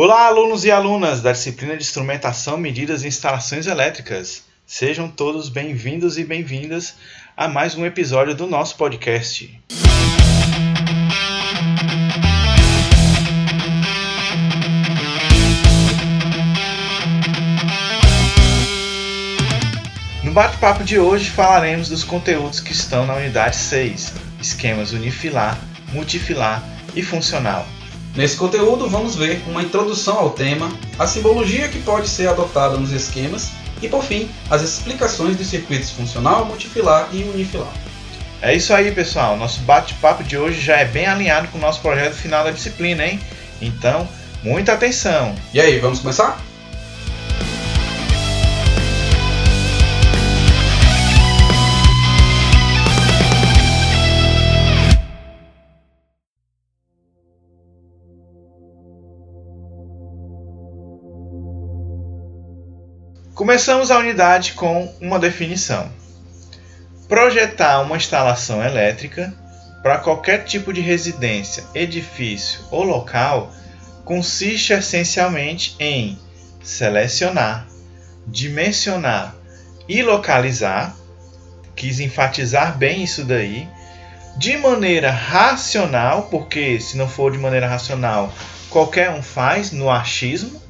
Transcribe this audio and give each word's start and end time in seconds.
Olá, 0.00 0.26
alunos 0.26 0.64
e 0.64 0.70
alunas 0.70 1.20
da 1.20 1.32
disciplina 1.32 1.76
de 1.76 1.82
Instrumentação, 1.82 2.56
Medidas 2.56 3.02
e 3.02 3.08
Instalações 3.08 3.66
Elétricas. 3.66 4.44
Sejam 4.64 5.08
todos 5.08 5.48
bem-vindos 5.48 6.16
e 6.16 6.22
bem-vindas 6.22 6.94
a 7.36 7.48
mais 7.48 7.74
um 7.74 7.84
episódio 7.84 8.32
do 8.32 8.46
nosso 8.46 8.76
podcast. 8.76 9.60
No 20.22 20.30
bate-papo 20.30 20.84
de 20.84 21.00
hoje 21.00 21.28
falaremos 21.28 21.88
dos 21.88 22.04
conteúdos 22.04 22.60
que 22.60 22.70
estão 22.70 23.04
na 23.04 23.16
unidade 23.16 23.56
6, 23.56 24.12
esquemas 24.40 24.92
unifilar, 24.92 25.58
multifilar 25.92 26.62
e 26.94 27.02
funcional. 27.02 27.66
Nesse 28.18 28.36
conteúdo, 28.36 28.88
vamos 28.88 29.14
ver 29.14 29.40
uma 29.46 29.62
introdução 29.62 30.18
ao 30.18 30.30
tema, 30.30 30.68
a 30.98 31.06
simbologia 31.06 31.68
que 31.68 31.78
pode 31.78 32.08
ser 32.08 32.28
adotada 32.28 32.76
nos 32.76 32.90
esquemas 32.90 33.52
e, 33.80 33.88
por 33.88 34.02
fim, 34.02 34.28
as 34.50 34.60
explicações 34.60 35.36
dos 35.36 35.46
circuitos 35.46 35.92
funcional, 35.92 36.44
multifilar 36.44 37.08
e 37.12 37.22
unifilar. 37.22 37.72
É 38.42 38.52
isso 38.52 38.74
aí, 38.74 38.90
pessoal. 38.90 39.36
Nosso 39.36 39.60
bate-papo 39.60 40.24
de 40.24 40.36
hoje 40.36 40.60
já 40.60 40.78
é 40.78 40.84
bem 40.84 41.06
alinhado 41.06 41.46
com 41.46 41.58
o 41.58 41.60
nosso 41.60 41.80
projeto 41.80 42.14
final 42.14 42.42
da 42.42 42.50
disciplina, 42.50 43.06
hein? 43.06 43.20
Então, 43.62 44.08
muita 44.42 44.72
atenção! 44.72 45.36
E 45.54 45.60
aí, 45.60 45.78
vamos 45.78 46.00
começar? 46.00 46.47
Começamos 63.38 63.92
a 63.92 63.98
unidade 63.98 64.54
com 64.54 64.92
uma 65.00 65.16
definição. 65.16 65.88
Projetar 67.08 67.80
uma 67.82 67.96
instalação 67.96 68.60
elétrica 68.64 69.32
para 69.80 69.98
qualquer 69.98 70.42
tipo 70.42 70.72
de 70.72 70.80
residência, 70.80 71.62
edifício 71.72 72.62
ou 72.68 72.82
local 72.82 73.52
consiste 74.04 74.72
essencialmente 74.72 75.76
em 75.78 76.18
selecionar, 76.64 77.68
dimensionar 78.26 79.36
e 79.88 80.02
localizar, 80.02 80.96
quis 81.76 82.00
enfatizar 82.00 82.76
bem 82.76 83.04
isso 83.04 83.24
daí, 83.24 83.68
de 84.36 84.56
maneira 84.56 85.12
racional, 85.12 86.22
porque 86.24 86.80
se 86.80 86.96
não 86.96 87.08
for 87.08 87.30
de 87.30 87.38
maneira 87.38 87.68
racional, 87.68 88.34
qualquer 88.68 89.10
um 89.10 89.22
faz 89.22 89.70
no 89.70 89.88
achismo, 89.88 90.60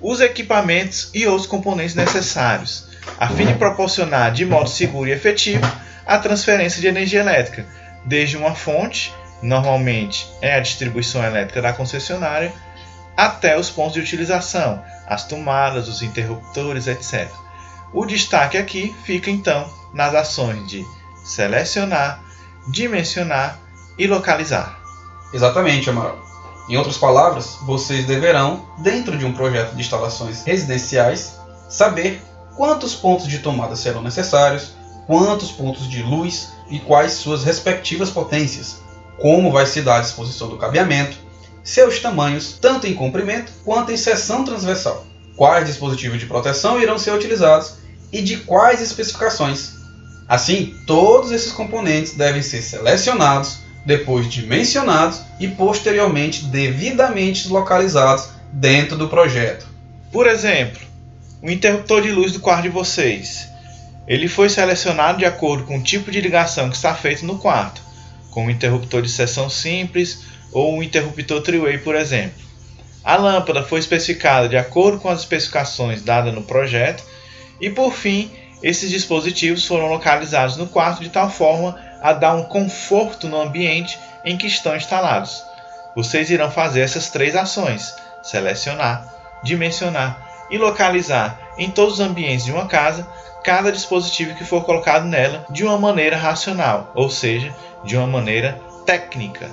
os 0.00 0.20
equipamentos 0.20 1.10
e 1.12 1.26
outros 1.26 1.46
componentes 1.46 1.94
necessários, 1.94 2.88
a 3.18 3.28
fim 3.28 3.46
de 3.46 3.54
proporcionar 3.54 4.32
de 4.32 4.44
modo 4.44 4.68
seguro 4.68 5.08
e 5.08 5.12
efetivo 5.12 5.66
a 6.06 6.18
transferência 6.18 6.80
de 6.80 6.86
energia 6.86 7.20
elétrica, 7.20 7.66
desde 8.04 8.36
uma 8.36 8.54
fonte, 8.54 9.12
normalmente 9.42 10.26
é 10.40 10.54
a 10.54 10.60
distribuição 10.60 11.22
elétrica 11.22 11.62
da 11.62 11.72
concessionária, 11.72 12.52
até 13.16 13.58
os 13.58 13.70
pontos 13.70 13.94
de 13.94 14.00
utilização, 14.00 14.82
as 15.06 15.24
tomadas, 15.26 15.88
os 15.88 16.02
interruptores, 16.02 16.86
etc. 16.86 17.28
O 17.92 18.06
destaque 18.06 18.56
aqui 18.56 18.94
fica 19.04 19.30
então 19.30 19.68
nas 19.92 20.14
ações 20.14 20.66
de 20.68 20.84
selecionar, 21.24 22.22
dimensionar 22.68 23.58
e 23.98 24.06
localizar. 24.06 24.78
Exatamente, 25.32 25.90
Amaral. 25.90 26.29
Em 26.70 26.76
outras 26.76 26.96
palavras, 26.96 27.58
vocês 27.62 28.06
deverão, 28.06 28.64
dentro 28.78 29.18
de 29.18 29.24
um 29.24 29.32
projeto 29.32 29.74
de 29.74 29.80
instalações 29.80 30.44
residenciais, 30.44 31.34
saber 31.68 32.22
quantos 32.56 32.94
pontos 32.94 33.26
de 33.26 33.40
tomada 33.40 33.74
serão 33.74 34.00
necessários, 34.00 34.70
quantos 35.04 35.50
pontos 35.50 35.90
de 35.90 36.00
luz 36.00 36.50
e 36.70 36.78
quais 36.78 37.14
suas 37.14 37.42
respectivas 37.42 38.08
potências, 38.08 38.76
como 39.20 39.50
vai 39.50 39.66
se 39.66 39.82
dar 39.82 39.96
a 39.96 40.00
disposição 40.00 40.48
do 40.48 40.58
cabeamento, 40.58 41.16
seus 41.64 41.98
tamanhos, 41.98 42.56
tanto 42.60 42.86
em 42.86 42.94
comprimento 42.94 43.50
quanto 43.64 43.90
em 43.90 43.96
seção 43.96 44.44
transversal, 44.44 45.04
quais 45.34 45.66
dispositivos 45.66 46.20
de 46.20 46.26
proteção 46.26 46.80
irão 46.80 47.00
ser 47.00 47.12
utilizados 47.12 47.78
e 48.12 48.22
de 48.22 48.36
quais 48.36 48.80
especificações. 48.80 49.72
Assim, 50.28 50.76
todos 50.86 51.32
esses 51.32 51.50
componentes 51.50 52.12
devem 52.12 52.42
ser 52.42 52.62
selecionados 52.62 53.58
depois 53.84 54.30
dimensionados 54.30 55.22
e 55.38 55.48
posteriormente 55.48 56.44
devidamente 56.44 57.48
localizados 57.48 58.28
dentro 58.52 58.96
do 58.96 59.08
projeto. 59.08 59.66
Por 60.12 60.26
exemplo, 60.26 60.80
o 61.42 61.50
interruptor 61.50 62.02
de 62.02 62.10
luz 62.10 62.32
do 62.32 62.40
quarto 62.40 62.62
de 62.62 62.68
vocês. 62.68 63.48
Ele 64.06 64.28
foi 64.28 64.48
selecionado 64.48 65.18
de 65.18 65.24
acordo 65.24 65.64
com 65.64 65.78
o 65.78 65.82
tipo 65.82 66.10
de 66.10 66.20
ligação 66.20 66.68
que 66.68 66.76
está 66.76 66.94
feito 66.94 67.24
no 67.24 67.38
quarto, 67.38 67.80
como 68.30 68.48
um 68.48 68.50
interruptor 68.50 69.02
de 69.02 69.08
seção 69.08 69.48
simples 69.48 70.22
ou 70.52 70.74
um 70.74 70.82
interruptor 70.82 71.40
three-way, 71.40 71.78
por 71.78 71.94
exemplo. 71.94 72.40
A 73.02 73.16
lâmpada 73.16 73.62
foi 73.62 73.78
especificada 73.78 74.48
de 74.48 74.56
acordo 74.56 74.98
com 74.98 75.08
as 75.08 75.20
especificações 75.20 76.02
dadas 76.02 76.34
no 76.34 76.42
projeto 76.42 77.02
e, 77.60 77.70
por 77.70 77.92
fim, 77.92 78.30
esses 78.62 78.90
dispositivos 78.90 79.64
foram 79.64 79.86
localizados 79.86 80.56
no 80.56 80.66
quarto 80.66 81.02
de 81.02 81.08
tal 81.08 81.30
forma 81.30 81.80
a 82.00 82.12
dar 82.12 82.34
um 82.34 82.44
conforto 82.44 83.28
no 83.28 83.40
ambiente 83.40 83.98
em 84.24 84.36
que 84.36 84.46
estão 84.46 84.76
instalados. 84.76 85.44
Vocês 85.94 86.30
irão 86.30 86.50
fazer 86.50 86.80
essas 86.80 87.10
três 87.10 87.34
ações: 87.36 87.96
selecionar, 88.22 89.06
dimensionar 89.42 90.46
e 90.50 90.58
localizar 90.58 91.38
em 91.58 91.70
todos 91.70 91.94
os 91.94 92.00
ambientes 92.00 92.44
de 92.44 92.52
uma 92.52 92.66
casa 92.66 93.06
cada 93.42 93.72
dispositivo 93.72 94.34
que 94.34 94.44
for 94.44 94.64
colocado 94.64 95.06
nela 95.06 95.44
de 95.50 95.64
uma 95.64 95.78
maneira 95.78 96.16
racional, 96.16 96.90
ou 96.94 97.08
seja, 97.08 97.54
de 97.84 97.96
uma 97.96 98.06
maneira 98.06 98.60
técnica. 98.84 99.50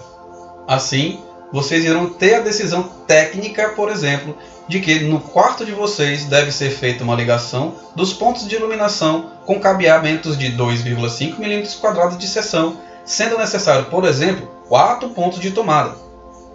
Assim, 0.67 1.23
vocês 1.51 1.85
irão 1.85 2.09
ter 2.09 2.35
a 2.35 2.41
decisão 2.41 2.83
técnica, 2.83 3.69
por 3.69 3.89
exemplo, 3.89 4.35
de 4.67 4.79
que 4.79 4.99
no 5.01 5.19
quarto 5.19 5.65
de 5.65 5.71
vocês 5.71 6.25
deve 6.25 6.51
ser 6.51 6.69
feita 6.69 7.03
uma 7.03 7.15
ligação 7.15 7.75
dos 7.95 8.13
pontos 8.13 8.47
de 8.47 8.55
iluminação 8.55 9.31
com 9.45 9.59
cabeamentos 9.59 10.37
de 10.37 10.51
2,5 10.51 11.37
mm 11.39 12.17
de 12.17 12.27
seção, 12.27 12.77
sendo 13.05 13.37
necessário, 13.37 13.85
por 13.85 14.03
exemplo, 14.03 14.47
quatro 14.67 15.09
pontos 15.09 15.39
de 15.39 15.51
tomada. 15.51 15.95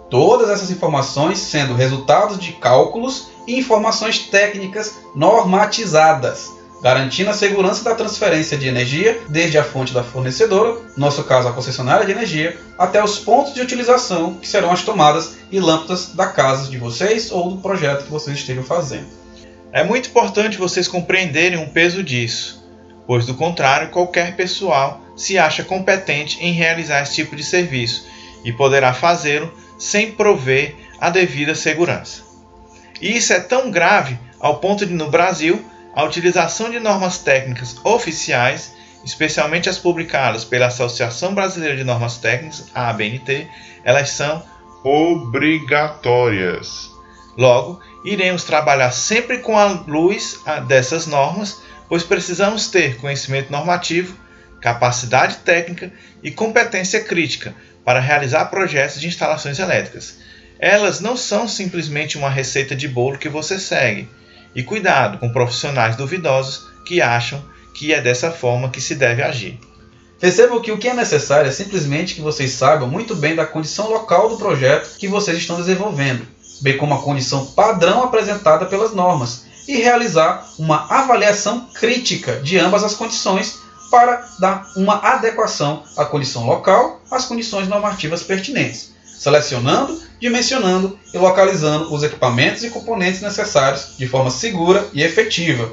Todas 0.09 0.49
essas 0.49 0.69
informações 0.69 1.39
sendo 1.39 1.73
resultados 1.73 2.37
de 2.37 2.53
cálculos 2.53 3.29
e 3.47 3.57
informações 3.57 4.19
técnicas 4.19 4.99
normatizadas 5.15 6.62
garantindo 6.83 7.29
a 7.29 7.33
segurança 7.33 7.81
da 7.81 7.95
transferência 7.95 8.57
de 8.57 8.67
energia 8.67 9.21
desde 9.29 9.57
a 9.57 9.63
fonte 9.63 9.93
da 9.93 10.03
fornecedora, 10.03 10.73
no 10.73 11.05
nosso 11.05 11.23
caso 11.23 11.47
a 11.47 11.53
concessionária 11.53 12.05
de 12.05 12.11
energia, 12.11 12.59
até 12.77 13.01
os 13.01 13.17
pontos 13.17 13.53
de 13.53 13.61
utilização 13.61 14.33
que 14.33 14.47
serão 14.47 14.69
as 14.69 14.81
tomadas 14.81 15.37
e 15.49 15.61
lâmpadas 15.61 16.13
da 16.13 16.27
casa 16.27 16.69
de 16.69 16.77
vocês 16.77 17.31
ou 17.31 17.51
do 17.51 17.61
projeto 17.61 18.03
que 18.03 18.11
vocês 18.11 18.37
estejam 18.37 18.65
fazendo. 18.65 19.07
É 19.71 19.81
muito 19.81 20.09
importante 20.09 20.57
vocês 20.57 20.85
compreenderem 20.85 21.63
o 21.63 21.69
peso 21.69 22.03
disso, 22.03 22.61
pois 23.07 23.25
do 23.25 23.33
contrário, 23.33 23.89
qualquer 23.89 24.35
pessoal 24.35 24.99
se 25.15 25.37
acha 25.37 25.63
competente 25.63 26.37
em 26.43 26.51
realizar 26.51 27.01
esse 27.01 27.15
tipo 27.15 27.33
de 27.33 27.45
serviço 27.45 28.05
e 28.43 28.51
poderá 28.51 28.93
fazê-lo 28.93 29.53
sem 29.79 30.11
prover 30.11 30.75
a 30.99 31.09
devida 31.09 31.55
segurança. 31.55 32.23
E 33.01 33.15
isso 33.15 33.31
é 33.31 33.39
tão 33.39 33.71
grave 33.71 34.19
ao 34.37 34.59
ponto 34.59 34.85
de 34.85 34.93
no 34.93 35.09
Brasil 35.09 35.63
a 35.95 36.03
utilização 36.03 36.71
de 36.71 36.79
normas 36.79 37.19
técnicas 37.19 37.75
oficiais, 37.83 38.73
especialmente 39.05 39.69
as 39.69 39.77
publicadas 39.77 40.43
pela 40.43 40.67
Associação 40.67 41.35
Brasileira 41.35 41.77
de 41.77 41.83
Normas 41.83 42.17
Técnicas, 42.17 42.65
a 42.73 42.89
ABNT, 42.89 43.47
elas 43.83 44.09
são 44.09 44.43
obrigatórias. 44.83 46.89
Logo, 47.37 47.79
iremos 48.03 48.43
trabalhar 48.43 48.91
sempre 48.91 49.39
com 49.39 49.57
a 49.57 49.67
luz 49.87 50.39
dessas 50.67 51.05
normas, 51.05 51.61
pois 51.87 52.03
precisamos 52.03 52.67
ter 52.67 52.97
conhecimento 52.97 53.51
normativo, 53.51 54.17
capacidade 54.59 55.37
técnica 55.37 55.91
e 56.23 56.31
competência 56.31 57.03
crítica 57.03 57.53
para 57.83 57.99
realizar 57.99 58.45
projetos 58.45 58.99
de 58.99 59.07
instalações 59.07 59.59
elétricas. 59.59 60.17
Elas 60.57 61.01
não 61.01 61.17
são 61.17 61.47
simplesmente 61.47 62.17
uma 62.17 62.29
receita 62.29 62.75
de 62.75 62.87
bolo 62.87 63.17
que 63.17 63.27
você 63.27 63.59
segue 63.59 64.07
e 64.55 64.63
cuidado 64.63 65.17
com 65.17 65.31
profissionais 65.31 65.95
duvidosos 65.95 66.67
que 66.85 67.01
acham 67.01 67.43
que 67.73 67.93
é 67.93 68.01
dessa 68.01 68.31
forma 68.31 68.69
que 68.69 68.79
se 68.79 68.95
deve 68.95 69.21
agir. 69.21 69.59
Percebam 70.19 70.61
que 70.61 70.71
o 70.71 70.77
que 70.77 70.87
é 70.87 70.93
necessário 70.93 71.49
é 71.49 71.51
simplesmente 71.51 72.15
que 72.15 72.21
vocês 72.21 72.51
saibam 72.51 72.87
muito 72.87 73.15
bem 73.15 73.35
da 73.35 73.45
condição 73.45 73.89
local 73.89 74.29
do 74.29 74.37
projeto 74.37 74.97
que 74.97 75.07
vocês 75.07 75.37
estão 75.37 75.57
desenvolvendo, 75.57 76.25
bem 76.61 76.77
como 76.77 76.93
a 76.93 77.01
condição 77.01 77.47
padrão 77.47 78.03
apresentada 78.03 78.65
pelas 78.65 78.93
normas, 78.93 79.45
e 79.67 79.77
realizar 79.77 80.47
uma 80.57 80.87
avaliação 80.89 81.67
crítica 81.73 82.37
de 82.37 82.57
ambas 82.57 82.83
as 82.83 82.93
condições 82.93 83.59
para 83.91 84.25
dar 84.39 84.71
uma 84.75 84.95
adequação 84.95 85.83
à 85.97 86.05
condição 86.05 86.45
local 86.45 87.01
às 87.11 87.25
condições 87.25 87.67
normativas 87.67 88.23
pertinentes. 88.23 88.92
Selecionando, 89.23 90.01
dimensionando 90.19 90.99
e 91.13 91.17
localizando 91.17 91.93
os 91.93 92.03
equipamentos 92.03 92.61
e 92.61 92.69
componentes 92.69 93.21
necessários 93.21 93.95
de 93.97 94.05
forma 94.05 94.29
segura 94.29 94.85
e 94.91 95.01
efetiva. 95.01 95.71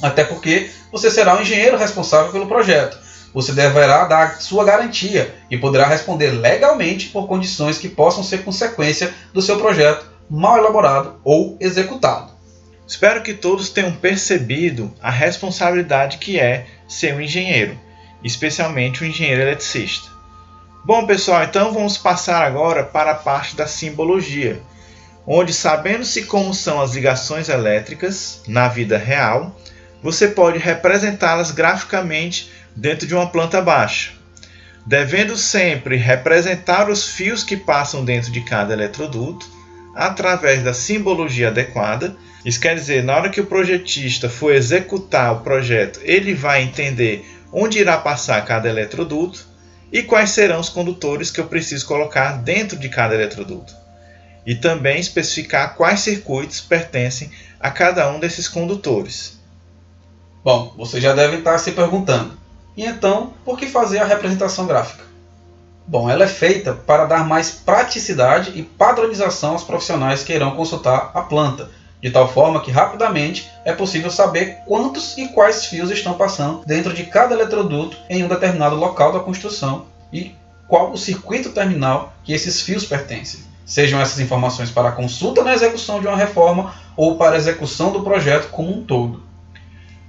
Até 0.00 0.24
porque 0.24 0.70
você 0.90 1.10
será 1.10 1.36
o 1.36 1.42
engenheiro 1.42 1.76
responsável 1.76 2.32
pelo 2.32 2.46
projeto. 2.46 2.98
Você 3.34 3.52
deverá 3.52 4.06
dar 4.06 4.40
sua 4.40 4.64
garantia 4.64 5.34
e 5.50 5.58
poderá 5.58 5.86
responder 5.86 6.30
legalmente 6.30 7.08
por 7.08 7.28
condições 7.28 7.76
que 7.76 7.90
possam 7.90 8.24
ser 8.24 8.42
consequência 8.42 9.12
do 9.34 9.42
seu 9.42 9.58
projeto 9.58 10.06
mal 10.30 10.56
elaborado 10.56 11.20
ou 11.22 11.58
executado. 11.60 12.32
Espero 12.86 13.22
que 13.22 13.34
todos 13.34 13.68
tenham 13.68 13.92
percebido 13.92 14.90
a 15.02 15.10
responsabilidade 15.10 16.16
que 16.16 16.40
é 16.40 16.64
ser 16.88 17.14
um 17.14 17.20
engenheiro, 17.20 17.78
especialmente 18.24 19.04
um 19.04 19.06
engenheiro 19.06 19.42
eletricista. 19.42 20.17
Bom, 20.84 21.06
pessoal, 21.06 21.44
então 21.44 21.72
vamos 21.72 21.98
passar 21.98 22.42
agora 22.42 22.82
para 22.82 23.10
a 23.10 23.14
parte 23.14 23.54
da 23.54 23.66
simbologia, 23.66 24.62
onde, 25.26 25.52
sabendo-se 25.52 26.24
como 26.24 26.54
são 26.54 26.80
as 26.80 26.94
ligações 26.94 27.48
elétricas 27.48 28.42
na 28.46 28.68
vida 28.68 28.96
real, 28.96 29.54
você 30.02 30.28
pode 30.28 30.58
representá-las 30.58 31.50
graficamente 31.50 32.50
dentro 32.74 33.06
de 33.06 33.14
uma 33.14 33.28
planta 33.28 33.60
baixa, 33.60 34.12
devendo 34.86 35.36
sempre 35.36 35.96
representar 35.96 36.88
os 36.88 37.08
fios 37.08 37.42
que 37.42 37.56
passam 37.56 38.04
dentro 38.04 38.30
de 38.30 38.40
cada 38.40 38.72
eletroduto 38.72 39.46
através 39.94 40.62
da 40.62 40.72
simbologia 40.72 41.48
adequada. 41.48 42.16
Isso 42.44 42.60
quer 42.60 42.76
dizer, 42.76 43.02
na 43.02 43.16
hora 43.16 43.28
que 43.28 43.40
o 43.40 43.46
projetista 43.46 44.30
for 44.30 44.54
executar 44.54 45.34
o 45.34 45.40
projeto, 45.40 46.00
ele 46.04 46.32
vai 46.32 46.62
entender 46.62 47.28
onde 47.52 47.78
irá 47.78 47.98
passar 47.98 48.42
cada 48.46 48.68
eletroduto 48.68 49.57
e 49.92 50.02
quais 50.02 50.30
serão 50.30 50.60
os 50.60 50.68
condutores 50.68 51.30
que 51.30 51.40
eu 51.40 51.46
preciso 51.46 51.86
colocar 51.86 52.38
dentro 52.38 52.78
de 52.78 52.88
cada 52.88 53.14
eletroduto. 53.14 53.74
E 54.46 54.54
também 54.54 54.98
especificar 54.98 55.74
quais 55.74 56.00
circuitos 56.00 56.60
pertencem 56.60 57.30
a 57.60 57.70
cada 57.70 58.10
um 58.10 58.18
desses 58.18 58.48
condutores. 58.48 59.38
Bom, 60.42 60.72
você 60.76 61.00
já 61.00 61.14
deve 61.14 61.38
estar 61.38 61.58
se 61.58 61.72
perguntando: 61.72 62.38
e 62.76 62.84
então, 62.84 63.34
por 63.44 63.58
que 63.58 63.66
fazer 63.66 63.98
a 63.98 64.04
representação 64.04 64.66
gráfica? 64.66 65.04
Bom, 65.86 66.08
ela 66.08 66.24
é 66.24 66.28
feita 66.28 66.74
para 66.74 67.06
dar 67.06 67.26
mais 67.26 67.50
praticidade 67.50 68.52
e 68.54 68.62
padronização 68.62 69.52
aos 69.52 69.64
profissionais 69.64 70.22
que 70.22 70.32
irão 70.32 70.54
consultar 70.54 71.10
a 71.14 71.22
planta, 71.22 71.70
de 72.00 72.10
tal 72.10 72.32
forma 72.32 72.60
que 72.60 72.70
rapidamente 72.70 73.50
é 73.64 73.72
possível 73.72 74.10
saber 74.10 74.58
quantos 74.66 75.16
e 75.18 75.28
quais 75.28 75.66
fios 75.66 75.90
estão 75.90 76.14
passando 76.14 76.62
dentro 76.64 76.92
de 76.92 77.04
cada 77.04 77.34
eletroduto 77.34 77.96
em 78.08 78.22
um 78.22 78.28
determinado 78.28 78.76
local 78.76 79.12
da 79.12 79.20
construção 79.20 79.86
e 80.12 80.34
qual 80.68 80.92
o 80.92 80.98
circuito 80.98 81.50
terminal 81.50 82.12
que 82.22 82.32
esses 82.32 82.62
fios 82.62 82.84
pertencem. 82.84 83.40
Sejam 83.64 84.00
essas 84.00 84.20
informações 84.20 84.70
para 84.70 84.92
consulta 84.92 85.42
na 85.42 85.52
execução 85.52 86.00
de 86.00 86.06
uma 86.06 86.16
reforma 86.16 86.74
ou 86.96 87.16
para 87.16 87.36
execução 87.36 87.92
do 87.92 88.02
projeto 88.02 88.48
como 88.50 88.72
um 88.72 88.84
todo. 88.84 89.22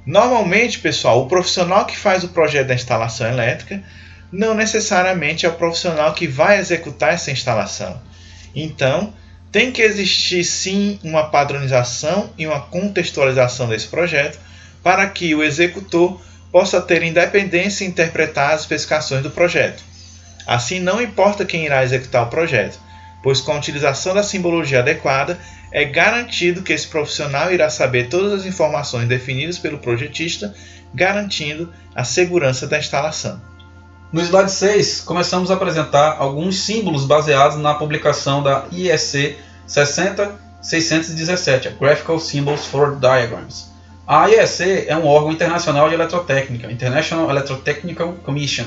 Normalmente, 0.05 0.79
pessoal, 0.79 1.21
o 1.21 1.27
profissional 1.27 1.85
que 1.85 1.97
faz 1.97 2.23
o 2.23 2.29
projeto 2.29 2.67
da 2.67 2.73
instalação 2.73 3.27
elétrica 3.27 3.83
não 4.31 4.53
necessariamente 4.53 5.45
é 5.45 5.49
o 5.49 5.55
profissional 5.55 6.13
que 6.13 6.27
vai 6.27 6.59
executar 6.59 7.13
essa 7.13 7.31
instalação. 7.31 8.01
Então, 8.55 9.13
tem 9.51 9.71
que 9.71 9.81
existir 9.81 10.43
sim 10.43 10.99
uma 11.03 11.29
padronização 11.29 12.31
e 12.37 12.45
uma 12.45 12.59
contextualização 12.59 13.67
desse 13.67 13.87
projeto 13.87 14.39
para 14.83 15.07
que 15.07 15.33
o 15.33 15.43
executor 15.43 16.21
possa 16.51 16.81
ter 16.81 17.03
independência 17.03 17.85
em 17.85 17.89
interpretar 17.89 18.53
as 18.53 18.61
especificações 18.61 19.23
do 19.23 19.31
projeto. 19.31 19.83
Assim, 20.47 20.79
não 20.79 21.01
importa 21.01 21.45
quem 21.45 21.65
irá 21.65 21.83
executar 21.83 22.23
o 22.23 22.29
projeto, 22.29 22.79
pois 23.21 23.41
com 23.41 23.51
a 23.51 23.57
utilização 23.57 24.13
da 24.13 24.23
simbologia 24.23 24.79
adequada, 24.79 25.39
é 25.71 25.85
garantido 25.85 26.63
que 26.63 26.73
esse 26.73 26.87
profissional 26.87 27.53
irá 27.53 27.69
saber 27.69 28.07
todas 28.07 28.33
as 28.33 28.45
informações 28.45 29.07
definidas 29.07 29.59
pelo 29.59 29.77
projetista, 29.77 30.53
garantindo 30.93 31.71
a 31.93 32.03
segurança 32.03 32.65
da 32.65 32.79
instalação. 32.79 33.48
No 34.11 34.21
slide 34.21 34.49
6, 34.49 35.01
começamos 35.01 35.51
a 35.51 35.53
apresentar 35.53 36.15
alguns 36.17 36.61
símbolos 36.61 37.05
baseados 37.05 37.59
na 37.59 37.75
publicação 37.75 38.41
da 38.41 38.65
IEC 38.71 39.37
60617, 39.67 41.75
Graphical 41.79 42.19
Symbols 42.19 42.65
for 42.65 42.95
Diagrams. 42.95 43.69
A 44.07 44.27
IEC 44.27 44.87
é 44.87 44.97
um 44.97 45.05
órgão 45.05 45.31
internacional 45.31 45.87
de 45.87 45.93
eletrotécnica, 45.93 46.71
International 46.71 47.29
Electrotechnical 47.29 48.13
Commission. 48.23 48.65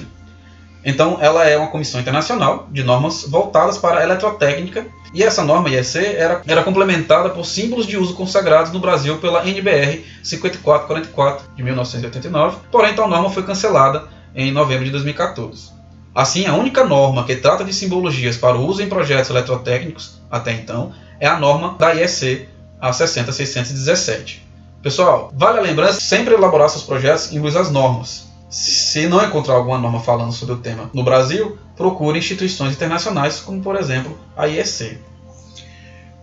Então, 0.84 1.18
ela 1.20 1.44
é 1.44 1.58
uma 1.58 1.72
comissão 1.72 2.00
internacional 2.00 2.68
de 2.70 2.84
normas 2.84 3.24
voltadas 3.24 3.78
para 3.78 3.98
a 3.98 4.04
eletrotécnica, 4.04 4.86
e 5.12 5.24
essa 5.24 5.42
norma 5.42 5.68
IEC 5.70 6.14
era, 6.16 6.40
era 6.46 6.62
complementada 6.62 7.30
por 7.30 7.44
símbolos 7.44 7.88
de 7.88 7.96
uso 7.96 8.14
consagrados 8.14 8.70
no 8.70 8.78
Brasil 8.78 9.18
pela 9.18 9.44
NBR 9.44 10.04
5444 10.22 11.46
de 11.56 11.64
1989, 11.64 12.58
porém 12.70 12.94
tal 12.94 13.08
norma 13.08 13.28
foi 13.28 13.42
cancelada 13.42 14.21
em 14.34 14.52
novembro 14.52 14.84
de 14.84 14.90
2014. 14.90 15.70
Assim, 16.14 16.46
a 16.46 16.54
única 16.54 16.84
norma 16.84 17.24
que 17.24 17.36
trata 17.36 17.64
de 17.64 17.72
simbologias 17.72 18.36
para 18.36 18.56
o 18.56 18.66
uso 18.66 18.82
em 18.82 18.88
projetos 18.88 19.30
eletrotécnicos, 19.30 20.20
até 20.30 20.52
então, 20.52 20.92
é 21.18 21.26
a 21.26 21.38
norma 21.38 21.76
da 21.78 21.92
IEC, 21.94 22.48
a 22.80 22.92
60617. 22.92 24.46
Pessoal, 24.82 25.32
vale 25.34 25.58
a 25.58 25.62
lembrança 25.62 26.00
sempre 26.00 26.34
elaborar 26.34 26.68
seus 26.68 26.82
projetos 26.82 27.32
em 27.32 27.38
luz 27.38 27.56
às 27.56 27.70
normas. 27.70 28.26
Se 28.50 29.06
não 29.06 29.24
encontrar 29.24 29.54
alguma 29.54 29.78
norma 29.78 30.00
falando 30.00 30.32
sobre 30.32 30.54
o 30.54 30.58
tema 30.58 30.90
no 30.92 31.02
Brasil, 31.02 31.56
procure 31.76 32.18
instituições 32.18 32.74
internacionais, 32.74 33.40
como 33.40 33.62
por 33.62 33.76
exemplo 33.76 34.18
a 34.36 34.46
IEC. 34.46 34.98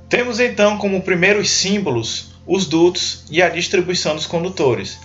Temos 0.08 0.40
então 0.40 0.78
como 0.78 1.02
primeiros 1.02 1.50
símbolos 1.50 2.30
os 2.46 2.66
dutos 2.66 3.24
e 3.30 3.42
a 3.42 3.50
distribuição 3.50 4.16
dos 4.16 4.26
condutores. 4.26 5.00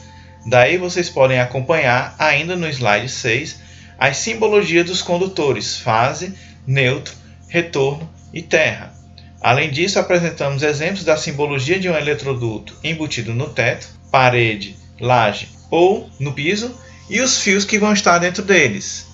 Daí 0.46 0.76
vocês 0.76 1.08
podem 1.08 1.40
acompanhar, 1.40 2.14
ainda 2.18 2.54
no 2.54 2.68
slide 2.68 3.08
6, 3.08 3.60
as 3.98 4.18
simbologias 4.18 4.84
dos 4.86 5.00
condutores 5.00 5.78
fase, 5.78 6.34
neutro, 6.66 7.14
retorno 7.48 8.08
e 8.32 8.42
terra. 8.42 8.92
Além 9.40 9.70
disso, 9.70 9.98
apresentamos 9.98 10.62
exemplos 10.62 11.04
da 11.04 11.16
simbologia 11.16 11.78
de 11.78 11.88
um 11.88 11.96
eletroduto 11.96 12.74
embutido 12.82 13.34
no 13.34 13.48
teto, 13.48 13.88
parede, 14.10 14.76
laje 15.00 15.48
ou 15.70 16.08
no 16.18 16.32
piso 16.32 16.74
e 17.08 17.20
os 17.20 17.40
fios 17.40 17.64
que 17.64 17.78
vão 17.78 17.92
estar 17.92 18.18
dentro 18.18 18.42
deles. 18.42 19.06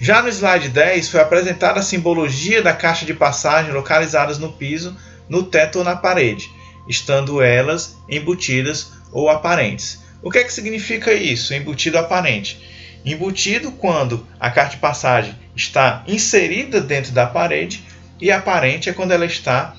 Já 0.00 0.22
no 0.22 0.28
slide 0.28 0.68
10 0.68 1.08
foi 1.08 1.20
apresentada 1.20 1.80
a 1.80 1.82
simbologia 1.82 2.62
da 2.62 2.72
caixa 2.72 3.04
de 3.04 3.12
passagem 3.12 3.72
localizadas 3.72 4.38
no 4.38 4.52
piso, 4.52 4.96
no 5.28 5.42
teto 5.42 5.78
ou 5.78 5.84
na 5.84 5.94
parede, 5.94 6.50
estando 6.88 7.42
elas 7.42 7.96
embutidas 8.08 8.92
ou 9.12 9.28
aparentes. 9.28 10.00
O 10.22 10.30
que 10.30 10.38
é 10.38 10.44
que 10.44 10.52
significa 10.52 11.12
isso, 11.12 11.54
embutido 11.54 11.98
aparente? 11.98 12.60
Embutido 13.04 13.72
quando 13.72 14.26
a 14.38 14.50
carta 14.50 14.72
de 14.72 14.76
passagem 14.76 15.34
está 15.56 16.04
inserida 16.06 16.80
dentro 16.80 17.12
da 17.12 17.26
parede 17.26 17.82
e 18.20 18.30
aparente 18.30 18.90
é 18.90 18.92
quando 18.92 19.12
ela 19.12 19.24
está 19.24 19.74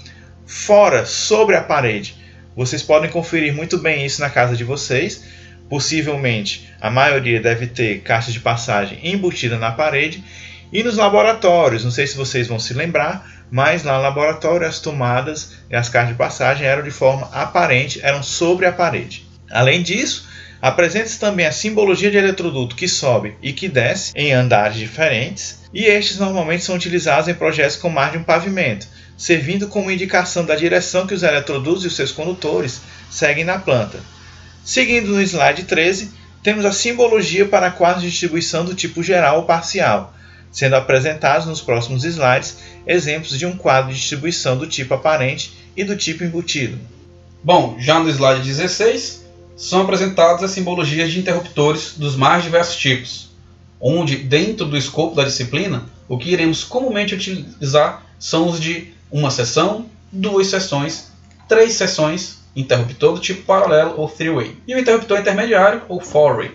fora, 0.45 1.05
sobre 1.05 1.55
a 1.55 1.61
parede. 1.61 2.15
Vocês 2.55 2.81
podem 2.81 3.09
conferir 3.09 3.53
muito 3.53 3.77
bem 3.77 4.05
isso 4.05 4.19
na 4.19 4.29
casa 4.29 4.55
de 4.55 4.63
vocês. 4.63 5.23
Possivelmente 5.69 6.69
a 6.81 6.89
maioria 6.89 7.39
deve 7.39 7.67
ter 7.67 8.01
caixa 8.01 8.31
de 8.31 8.39
passagem 8.39 8.99
embutida 9.03 9.57
na 9.57 9.71
parede. 9.71 10.23
E 10.73 10.81
nos 10.83 10.97
laboratórios, 10.97 11.83
não 11.83 11.91
sei 11.91 12.07
se 12.07 12.17
vocês 12.17 12.47
vão 12.47 12.57
se 12.59 12.73
lembrar, 12.73 13.29
mas 13.51 13.83
lá 13.83 13.97
no 13.97 14.03
laboratório 14.03 14.67
as 14.67 14.79
tomadas 14.79 15.57
e 15.69 15.75
as 15.75 15.87
caixas 15.87 16.13
de 16.13 16.17
passagem 16.17 16.65
eram 16.65 16.81
de 16.81 16.91
forma 16.91 17.29
aparente, 17.31 17.99
eram 18.01 18.23
sobre 18.23 18.65
a 18.65 18.71
parede. 18.71 19.25
Além 19.49 19.83
disso, 19.83 20.30
Apresenta-se 20.61 21.19
também 21.19 21.47
a 21.47 21.51
simbologia 21.51 22.11
de 22.11 22.17
eletroduto 22.17 22.75
que 22.75 22.87
sobe 22.87 23.35
e 23.41 23.51
que 23.51 23.67
desce 23.67 24.11
em 24.15 24.31
andares 24.31 24.77
diferentes, 24.77 25.59
e 25.73 25.85
estes 25.85 26.17
normalmente 26.17 26.63
são 26.63 26.75
utilizados 26.75 27.27
em 27.27 27.33
projetos 27.33 27.77
com 27.77 27.89
mais 27.89 28.11
de 28.11 28.19
um 28.19 28.23
pavimento, 28.23 28.87
servindo 29.17 29.67
como 29.67 29.89
indicação 29.89 30.45
da 30.45 30.55
direção 30.55 31.07
que 31.07 31.15
os 31.15 31.23
eletrodutos 31.23 31.83
e 31.83 31.87
os 31.87 31.95
seus 31.95 32.11
condutores 32.11 32.81
seguem 33.09 33.43
na 33.43 33.57
planta. 33.57 33.99
Seguindo 34.63 35.07
no 35.07 35.21
slide 35.21 35.63
13, 35.63 36.11
temos 36.43 36.63
a 36.63 36.71
simbologia 36.71 37.47
para 37.47 37.67
a 37.67 37.71
quadro 37.71 38.01
de 38.01 38.09
distribuição 38.09 38.63
do 38.63 38.75
tipo 38.75 39.01
geral 39.01 39.37
ou 39.37 39.43
parcial, 39.43 40.13
sendo 40.51 40.75
apresentados 40.75 41.47
nos 41.47 41.61
próximos 41.61 42.03
slides 42.03 42.57
exemplos 42.85 43.37
de 43.37 43.45
um 43.45 43.55
quadro 43.55 43.91
de 43.91 43.99
distribuição 43.99 44.57
do 44.57 44.67
tipo 44.67 44.93
aparente 44.93 45.53
e 45.75 45.83
do 45.83 45.95
tipo 45.95 46.23
embutido. 46.23 46.77
Bom, 47.43 47.77
já 47.79 47.99
no 47.99 48.09
slide 48.09 48.43
16, 48.43 49.20
são 49.61 49.83
apresentadas 49.83 50.41
as 50.41 50.49
simbologias 50.49 51.11
de 51.11 51.19
interruptores 51.19 51.93
dos 51.95 52.15
mais 52.15 52.43
diversos 52.43 52.75
tipos, 52.75 53.29
onde, 53.79 54.15
dentro 54.15 54.65
do 54.65 54.75
escopo 54.75 55.15
da 55.15 55.23
disciplina, 55.23 55.85
o 56.09 56.17
que 56.17 56.31
iremos 56.31 56.63
comumente 56.63 57.13
utilizar 57.13 58.03
são 58.17 58.49
os 58.49 58.59
de 58.59 58.91
uma 59.11 59.29
seção, 59.29 59.85
duas 60.11 60.47
seções, 60.47 61.11
três 61.47 61.73
seções, 61.73 62.39
interruptor 62.55 63.13
do 63.13 63.19
tipo 63.19 63.43
paralelo 63.43 63.93
ou 63.97 64.09
three-way, 64.09 64.57
e 64.67 64.73
o 64.73 64.79
interruptor 64.79 65.19
intermediário 65.19 65.83
ou 65.87 66.01
four-way. 66.01 66.51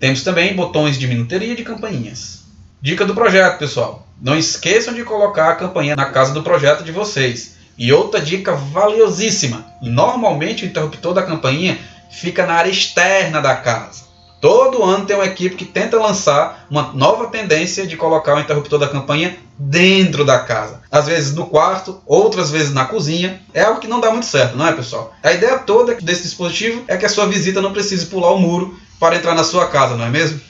Temos 0.00 0.24
também 0.24 0.56
botões 0.56 0.98
de 0.98 1.06
minuteria 1.06 1.52
e 1.52 1.56
de 1.56 1.62
campainhas. 1.62 2.44
Dica 2.80 3.04
do 3.04 3.14
projeto, 3.14 3.58
pessoal. 3.58 4.08
Não 4.18 4.38
esqueçam 4.38 4.94
de 4.94 5.04
colocar 5.04 5.50
a 5.50 5.56
campainha 5.56 5.94
na 5.94 6.06
casa 6.06 6.32
do 6.32 6.42
projeto 6.42 6.82
de 6.82 6.92
vocês. 6.92 7.56
E 7.76 7.92
outra 7.92 8.20
dica 8.20 8.54
valiosíssima: 8.54 9.66
normalmente 9.82 10.64
o 10.64 10.66
interruptor 10.66 11.14
da 11.14 11.22
campainha 11.22 11.78
fica 12.12 12.46
na 12.46 12.54
área 12.54 12.70
externa 12.70 13.40
da 13.40 13.56
casa. 13.56 14.12
Todo 14.40 14.82
ano 14.82 15.06
tem 15.06 15.14
uma 15.14 15.24
equipe 15.24 15.54
que 15.54 15.64
tenta 15.64 15.96
lançar 16.00 16.66
uma 16.68 16.92
nova 16.92 17.28
tendência 17.28 17.86
de 17.86 17.96
colocar 17.96 18.34
o 18.34 18.40
interruptor 18.40 18.78
da 18.78 18.88
campainha 18.88 19.36
dentro 19.56 20.24
da 20.24 20.40
casa. 20.40 20.82
Às 20.90 21.06
vezes 21.06 21.32
no 21.32 21.46
quarto, 21.46 22.02
outras 22.04 22.50
vezes 22.50 22.74
na 22.74 22.84
cozinha. 22.84 23.40
É 23.54 23.62
algo 23.62 23.80
que 23.80 23.86
não 23.86 24.00
dá 24.00 24.10
muito 24.10 24.26
certo, 24.26 24.56
não 24.56 24.66
é, 24.66 24.72
pessoal? 24.72 25.14
A 25.22 25.32
ideia 25.32 25.58
toda 25.60 25.94
desse 25.94 26.24
dispositivo 26.24 26.84
é 26.88 26.96
que 26.96 27.06
a 27.06 27.08
sua 27.08 27.26
visita 27.26 27.62
não 27.62 27.72
precise 27.72 28.06
pular 28.06 28.32
o 28.32 28.38
muro 28.38 28.76
para 28.98 29.14
entrar 29.14 29.34
na 29.34 29.44
sua 29.44 29.68
casa, 29.68 29.94
não 29.94 30.06
é 30.06 30.10
mesmo? 30.10 30.40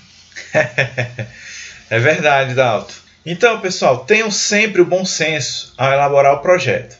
é 1.90 1.98
verdade, 1.98 2.54
Dalton. 2.54 2.94
Então, 3.26 3.60
pessoal, 3.60 4.06
tenham 4.06 4.30
sempre 4.30 4.80
o 4.80 4.86
bom 4.86 5.04
senso 5.04 5.74
ao 5.76 5.92
elaborar 5.92 6.34
o 6.34 6.40
projeto. 6.40 6.96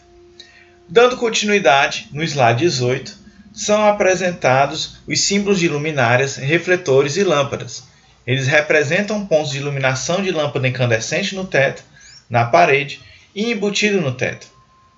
Dando 0.86 1.16
continuidade, 1.16 2.08
no 2.12 2.22
slide 2.22 2.60
18, 2.60 3.21
são 3.52 3.86
apresentados 3.86 4.98
os 5.06 5.20
símbolos 5.20 5.60
de 5.60 5.68
luminárias, 5.68 6.36
refletores 6.36 7.16
e 7.16 7.24
lâmpadas. 7.24 7.84
Eles 8.26 8.46
representam 8.46 9.26
pontos 9.26 9.50
de 9.50 9.58
iluminação 9.58 10.22
de 10.22 10.30
lâmpada 10.30 10.68
incandescente 10.68 11.34
no 11.34 11.44
teto, 11.44 11.82
na 12.30 12.44
parede 12.44 13.00
e 13.34 13.50
embutido 13.50 14.00
no 14.00 14.12
teto. 14.12 14.46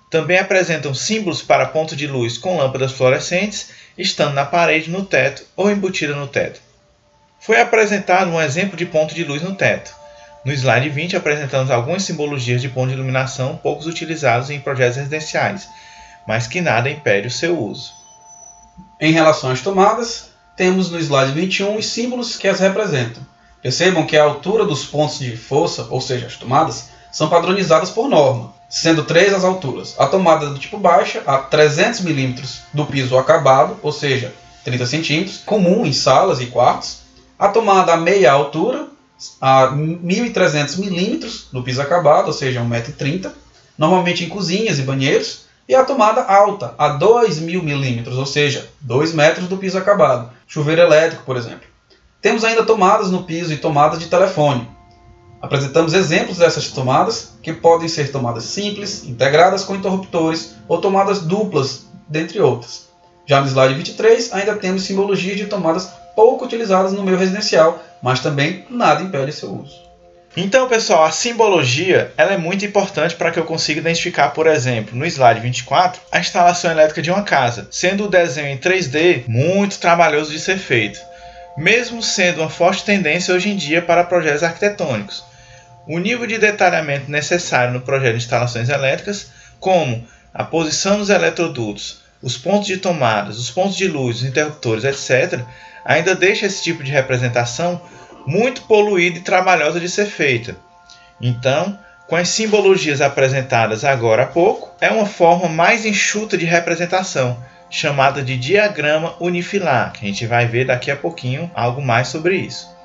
Também 0.09 0.37
apresentam 0.37 0.93
símbolos 0.93 1.41
para 1.41 1.65
pontos 1.65 1.97
de 1.97 2.07
luz 2.07 2.37
com 2.37 2.57
lâmpadas 2.57 2.93
fluorescentes, 2.93 3.71
estando 3.97 4.33
na 4.33 4.45
parede, 4.45 4.89
no 4.89 5.03
teto 5.03 5.43
ou 5.55 5.69
embutida 5.69 6.15
no 6.15 6.27
teto. 6.27 6.61
Foi 7.39 7.59
apresentado 7.59 8.29
um 8.29 8.41
exemplo 8.41 8.77
de 8.77 8.85
ponto 8.85 9.13
de 9.13 9.23
luz 9.23 9.41
no 9.41 9.55
teto. 9.55 9.93
No 10.45 10.53
slide 10.53 10.89
20 10.89 11.17
apresentamos 11.17 11.71
algumas 11.71 12.03
simbologias 12.03 12.61
de 12.61 12.69
ponto 12.69 12.89
de 12.89 12.93
iluminação 12.93 13.57
poucos 13.57 13.87
utilizados 13.87 14.51
em 14.51 14.59
projetos 14.59 14.97
residenciais, 14.97 15.67
mas 16.27 16.45
que 16.45 16.61
nada 16.61 16.89
impede 16.89 17.27
o 17.27 17.31
seu 17.31 17.59
uso. 17.59 17.94
Em 18.99 19.11
relação 19.11 19.51
às 19.51 19.61
tomadas, 19.61 20.29
temos 20.55 20.89
no 20.89 20.97
slide 20.97 21.33
21 21.33 21.77
os 21.77 21.87
símbolos 21.87 22.37
que 22.37 22.47
as 22.47 22.59
representam. 22.59 23.21
Percebam 23.61 24.05
que 24.05 24.15
a 24.15 24.23
altura 24.23 24.63
dos 24.63 24.85
pontos 24.85 25.19
de 25.19 25.35
força, 25.35 25.87
ou 25.89 25.99
seja, 25.99 26.27
as 26.27 26.37
tomadas, 26.37 26.89
são 27.11 27.27
padronizadas 27.27 27.89
por 27.89 28.07
norma, 28.07 28.53
sendo 28.69 29.03
três 29.03 29.33
as 29.33 29.43
alturas. 29.43 29.95
A 29.97 30.07
tomada 30.07 30.49
do 30.49 30.59
tipo 30.59 30.77
baixa 30.77 31.21
a 31.25 31.37
300 31.37 32.01
mm 32.01 32.35
do 32.73 32.85
piso 32.85 33.17
acabado, 33.17 33.77
ou 33.81 33.91
seja, 33.91 34.33
30 34.63 34.85
cm, 34.85 35.29
comum 35.45 35.85
em 35.85 35.91
salas 35.91 36.39
e 36.39 36.45
quartos. 36.45 36.99
A 37.37 37.49
tomada 37.49 37.93
a 37.93 37.97
meia 37.97 38.31
altura 38.31 38.87
a 39.41 39.71
1.300 39.71 40.77
mm 40.77 41.47
do 41.51 41.63
piso 41.63 41.81
acabado, 41.81 42.27
ou 42.27 42.33
seja, 42.33 42.61
1,30m, 42.61 43.31
normalmente 43.77 44.23
em 44.23 44.29
cozinhas 44.29 44.79
e 44.79 44.83
banheiros 44.83 45.44
e 45.67 45.73
a 45.73 45.83
tomada 45.83 46.23
alta, 46.23 46.75
a 46.77 46.97
2.000 46.99 47.61
milímetros, 47.63 48.17
ou 48.17 48.25
seja, 48.25 48.69
2 48.81 49.13
metros 49.13 49.47
do 49.47 49.57
piso 49.57 49.77
acabado. 49.77 50.29
Chuveiro 50.47 50.81
elétrico, 50.81 51.23
por 51.23 51.35
exemplo. 51.35 51.67
Temos 52.21 52.43
ainda 52.43 52.63
tomadas 52.63 53.11
no 53.11 53.23
piso 53.23 53.53
e 53.53 53.57
tomadas 53.57 53.99
de 53.99 54.07
telefone. 54.07 54.69
Apresentamos 55.41 55.93
exemplos 55.93 56.37
dessas 56.37 56.69
tomadas, 56.71 57.33
que 57.41 57.53
podem 57.53 57.87
ser 57.87 58.11
tomadas 58.11 58.45
simples, 58.45 59.03
integradas 59.03 59.63
com 59.63 59.75
interruptores, 59.75 60.55
ou 60.67 60.79
tomadas 60.79 61.21
duplas, 61.21 61.85
dentre 62.07 62.39
outras. 62.39 62.89
Já 63.25 63.41
no 63.41 63.47
slide 63.47 63.73
23, 63.73 64.33
ainda 64.33 64.55
temos 64.55 64.83
simbologias 64.83 65.37
de 65.37 65.47
tomadas 65.47 65.89
pouco 66.15 66.45
utilizadas 66.45 66.93
no 66.93 67.03
meio 67.03 67.17
residencial, 67.17 67.79
mas 68.01 68.21
também 68.21 68.65
nada 68.69 69.03
impede 69.03 69.31
seu 69.33 69.53
uso. 69.53 69.84
Então, 70.37 70.67
pessoal, 70.67 71.05
a 71.05 71.11
simbologia 71.11 72.11
ela 72.17 72.33
é 72.33 72.37
muito 72.37 72.65
importante 72.65 73.15
para 73.15 73.31
que 73.31 73.39
eu 73.39 73.45
consiga 73.45 73.79
identificar, 73.79 74.29
por 74.29 74.47
exemplo, 74.47 74.93
no 74.93 75.05
slide 75.05 75.39
24, 75.39 76.01
a 76.11 76.19
instalação 76.19 76.69
elétrica 76.69 77.01
de 77.01 77.09
uma 77.09 77.23
casa, 77.23 77.69
sendo 77.71 78.03
o 78.03 78.09
desenho 78.09 78.49
em 78.49 78.57
3D 78.57 79.23
muito 79.29 79.79
trabalhoso 79.79 80.31
de 80.31 80.39
ser 80.39 80.57
feito, 80.57 80.99
mesmo 81.57 82.03
sendo 82.03 82.41
uma 82.41 82.49
forte 82.49 82.83
tendência 82.83 83.33
hoje 83.33 83.49
em 83.49 83.55
dia 83.55 83.81
para 83.81 84.03
projetos 84.03 84.43
arquitetônicos. 84.43 85.23
O 85.87 85.99
nível 85.99 86.27
de 86.27 86.37
detalhamento 86.37 87.09
necessário 87.09 87.73
no 87.73 87.79
projeto 87.79 88.17
de 88.17 88.23
instalações 88.23 88.67
elétricas, 88.67 89.31
como 89.57 90.05
a 90.33 90.43
posição 90.43 90.97
dos 90.97 91.09
eletrodutos, 91.09 92.01
os 92.21 92.37
pontos 92.37 92.67
de 92.67 92.75
tomadas, 92.75 93.39
os 93.39 93.49
pontos 93.49 93.77
de 93.77 93.87
luz, 93.87 94.17
os 94.17 94.23
interruptores, 94.23 94.83
etc., 94.83 95.39
ainda 95.85 96.13
deixa 96.13 96.45
esse 96.45 96.61
tipo 96.61 96.83
de 96.83 96.91
representação 96.91 97.79
muito 98.25 98.63
poluída 98.63 99.19
e 99.19 99.21
trabalhosa 99.21 99.79
de 99.79 99.89
ser 99.89 100.05
feita. 100.05 100.55
Então, 101.21 101.77
com 102.07 102.15
as 102.15 102.29
simbologias 102.29 103.01
apresentadas 103.01 103.83
agora 103.83 104.23
há 104.23 104.27
pouco, 104.27 104.71
é 104.79 104.89
uma 104.91 105.05
forma 105.05 105.49
mais 105.49 105.85
enxuta 105.85 106.37
de 106.37 106.45
representação, 106.45 107.37
chamada 107.69 108.21
de 108.21 108.37
diagrama 108.37 109.15
unifilar, 109.19 109.91
que 109.91 110.05
a 110.05 110.07
gente 110.07 110.25
vai 110.27 110.45
ver 110.45 110.65
daqui 110.65 110.91
a 110.91 110.95
pouquinho 110.95 111.49
algo 111.55 111.81
mais 111.81 112.07
sobre 112.09 112.35
isso. 112.35 112.75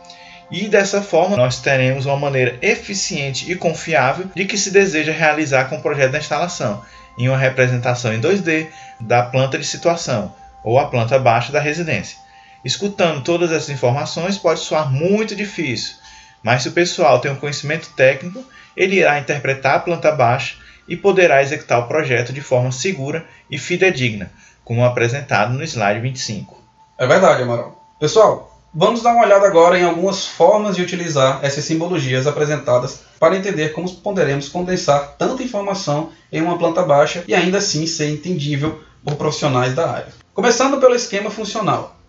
E 0.50 0.66
dessa 0.66 1.00
forma, 1.00 1.37
nós 1.37 1.61
teremos 1.61 2.06
uma 2.06 2.16
maneira 2.16 2.59
eficiente 2.61 3.50
e 3.50 3.54
confiável 3.54 4.28
de 4.35 4.44
que 4.47 4.59
se 4.59 4.70
deseja 4.70 5.12
realizar 5.12 5.66
com 5.66 5.76
o 5.76 5.82
projeto 5.82 6.12
da 6.12 6.18
instalação, 6.18 6.82
em 7.16 7.28
uma 7.28 7.37
representação 7.38 8.12
em 8.12 8.20
2D 8.20 8.66
da 8.99 9.23
planta 9.23 9.59
de 9.59 9.64
situação 9.64 10.35
ou 10.64 10.78
a 10.78 10.87
planta 10.87 11.18
baixa 11.18 11.52
da 11.52 11.61
residência. 11.61 12.18
Escutando 12.64 13.25
todas 13.25 13.50
essas 13.50 13.71
informações 13.71 14.37
pode 14.37 14.61
soar 14.61 14.93
muito 14.93 15.35
difícil, 15.35 15.95
mas 16.43 16.62
se 16.62 16.69
o 16.69 16.73
pessoal 16.73 17.19
tem 17.19 17.31
um 17.31 17.37
conhecimento 17.37 17.90
técnico, 17.97 18.45
ele 18.76 18.97
irá 18.97 19.19
interpretar 19.19 19.76
a 19.76 19.81
planta 19.81 20.12
baixa 20.12 20.57
e 20.88 20.97
poderá 20.97 21.43
executar 21.43 21.79
o 21.79 21.88
projeto 21.88 22.33
de 22.33 22.40
forma 22.40 22.73
segura 22.73 23.25
e 23.50 23.57
fidedigna, 23.57 24.31
como 24.64 24.85
apresentado 24.85 25.52
no 25.52 25.62
slide 25.62 26.00
25. 26.00 26.62
É 26.99 27.07
verdade, 27.07 27.43
Amaral. 27.43 27.81
Pessoal, 27.99 28.61
vamos 28.75 29.02
dar 29.02 29.12
uma 29.12 29.25
olhada 29.25 29.47
agora 29.47 29.79
em 29.79 29.85
algumas 29.85 30.26
formas 30.26 30.76
de 30.76 30.83
utilizar 30.83 31.40
essas 31.43 31.64
simbologias 31.64 32.26
apresentadas 32.26 33.02
para 33.19 33.37
entender 33.37 33.71
como 33.71 33.90
poderemos 33.97 34.49
condensar 34.49 35.17
tanta 35.19 35.43
informação 35.43 36.11
em 36.33 36.43
uma 36.43 36.59
planta 36.59 36.83
baixa 36.83 37.25
e 37.26 37.35
ainda 37.35 37.59
assim 37.59 37.87
ser 37.87 38.11
entendível 38.11 38.83
por 39.05 39.17
profissionais 39.17 39.75
da 39.75 39.90
área. 39.90 40.09
Começando 40.35 40.81
pelo 40.81 40.95
esquema 40.95 41.31
funcional. 41.31 42.00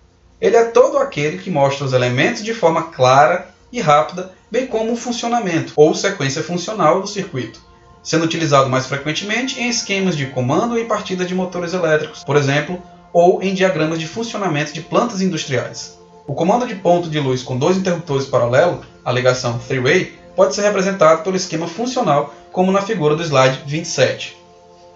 Ele 0.41 0.57
é 0.57 0.63
todo 0.63 0.97
aquele 0.97 1.37
que 1.37 1.51
mostra 1.51 1.85
os 1.85 1.93
elementos 1.93 2.43
de 2.43 2.51
forma 2.51 2.83
clara 2.83 3.53
e 3.71 3.79
rápida, 3.79 4.33
bem 4.49 4.65
como 4.65 4.91
o 4.91 4.97
funcionamento 4.97 5.71
ou 5.75 5.93
sequência 5.93 6.41
funcional 6.41 6.99
do 6.99 7.07
circuito, 7.07 7.61
sendo 8.01 8.25
utilizado 8.25 8.67
mais 8.67 8.87
frequentemente 8.87 9.61
em 9.61 9.69
esquemas 9.69 10.17
de 10.17 10.25
comando 10.25 10.79
e 10.79 10.85
partida 10.85 11.23
de 11.25 11.35
motores 11.35 11.73
elétricos, 11.73 12.23
por 12.23 12.35
exemplo, 12.35 12.81
ou 13.13 13.43
em 13.43 13.53
diagramas 13.53 13.99
de 13.99 14.07
funcionamento 14.07 14.73
de 14.73 14.81
plantas 14.81 15.21
industriais. 15.21 15.99
O 16.25 16.33
comando 16.33 16.65
de 16.65 16.73
ponto 16.73 17.07
de 17.07 17.19
luz 17.19 17.43
com 17.43 17.55
dois 17.55 17.77
interruptores 17.77 18.25
paralelos, 18.25 18.83
a 19.05 19.11
ligação 19.11 19.59
three-way, 19.59 20.19
pode 20.35 20.55
ser 20.55 20.63
representado 20.63 21.21
pelo 21.21 21.35
esquema 21.35 21.67
funcional, 21.67 22.33
como 22.51 22.71
na 22.71 22.81
figura 22.81 23.15
do 23.15 23.23
slide 23.23 23.61
27. 23.67 24.35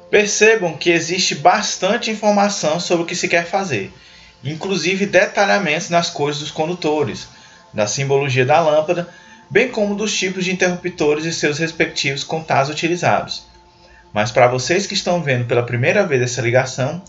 Percebam 0.09 0.73
que 0.73 0.89
existe 0.89 1.35
bastante 1.35 2.09
informação 2.09 2.79
sobre 2.79 3.03
o 3.03 3.05
que 3.05 3.15
se 3.15 3.27
quer 3.27 3.45
fazer 3.45 3.93
inclusive 4.45 5.05
detalhamentos 5.05 5.89
nas 5.89 6.09
cores 6.09 6.39
dos 6.39 6.51
condutores, 6.51 7.27
da 7.73 7.87
simbologia 7.87 8.45
da 8.45 8.59
lâmpada, 8.59 9.09
bem 9.49 9.69
como 9.69 9.95
dos 9.95 10.15
tipos 10.15 10.45
de 10.45 10.53
interruptores 10.53 11.25
e 11.25 11.33
seus 11.33 11.57
respectivos 11.57 12.23
contatos 12.23 12.69
utilizados. 12.69 13.45
Mas 14.13 14.31
para 14.31 14.47
vocês 14.47 14.87
que 14.87 14.93
estão 14.93 15.21
vendo 15.21 15.45
pela 15.45 15.63
primeira 15.63 16.05
vez 16.05 16.21
essa 16.21 16.41
ligação, 16.41 17.01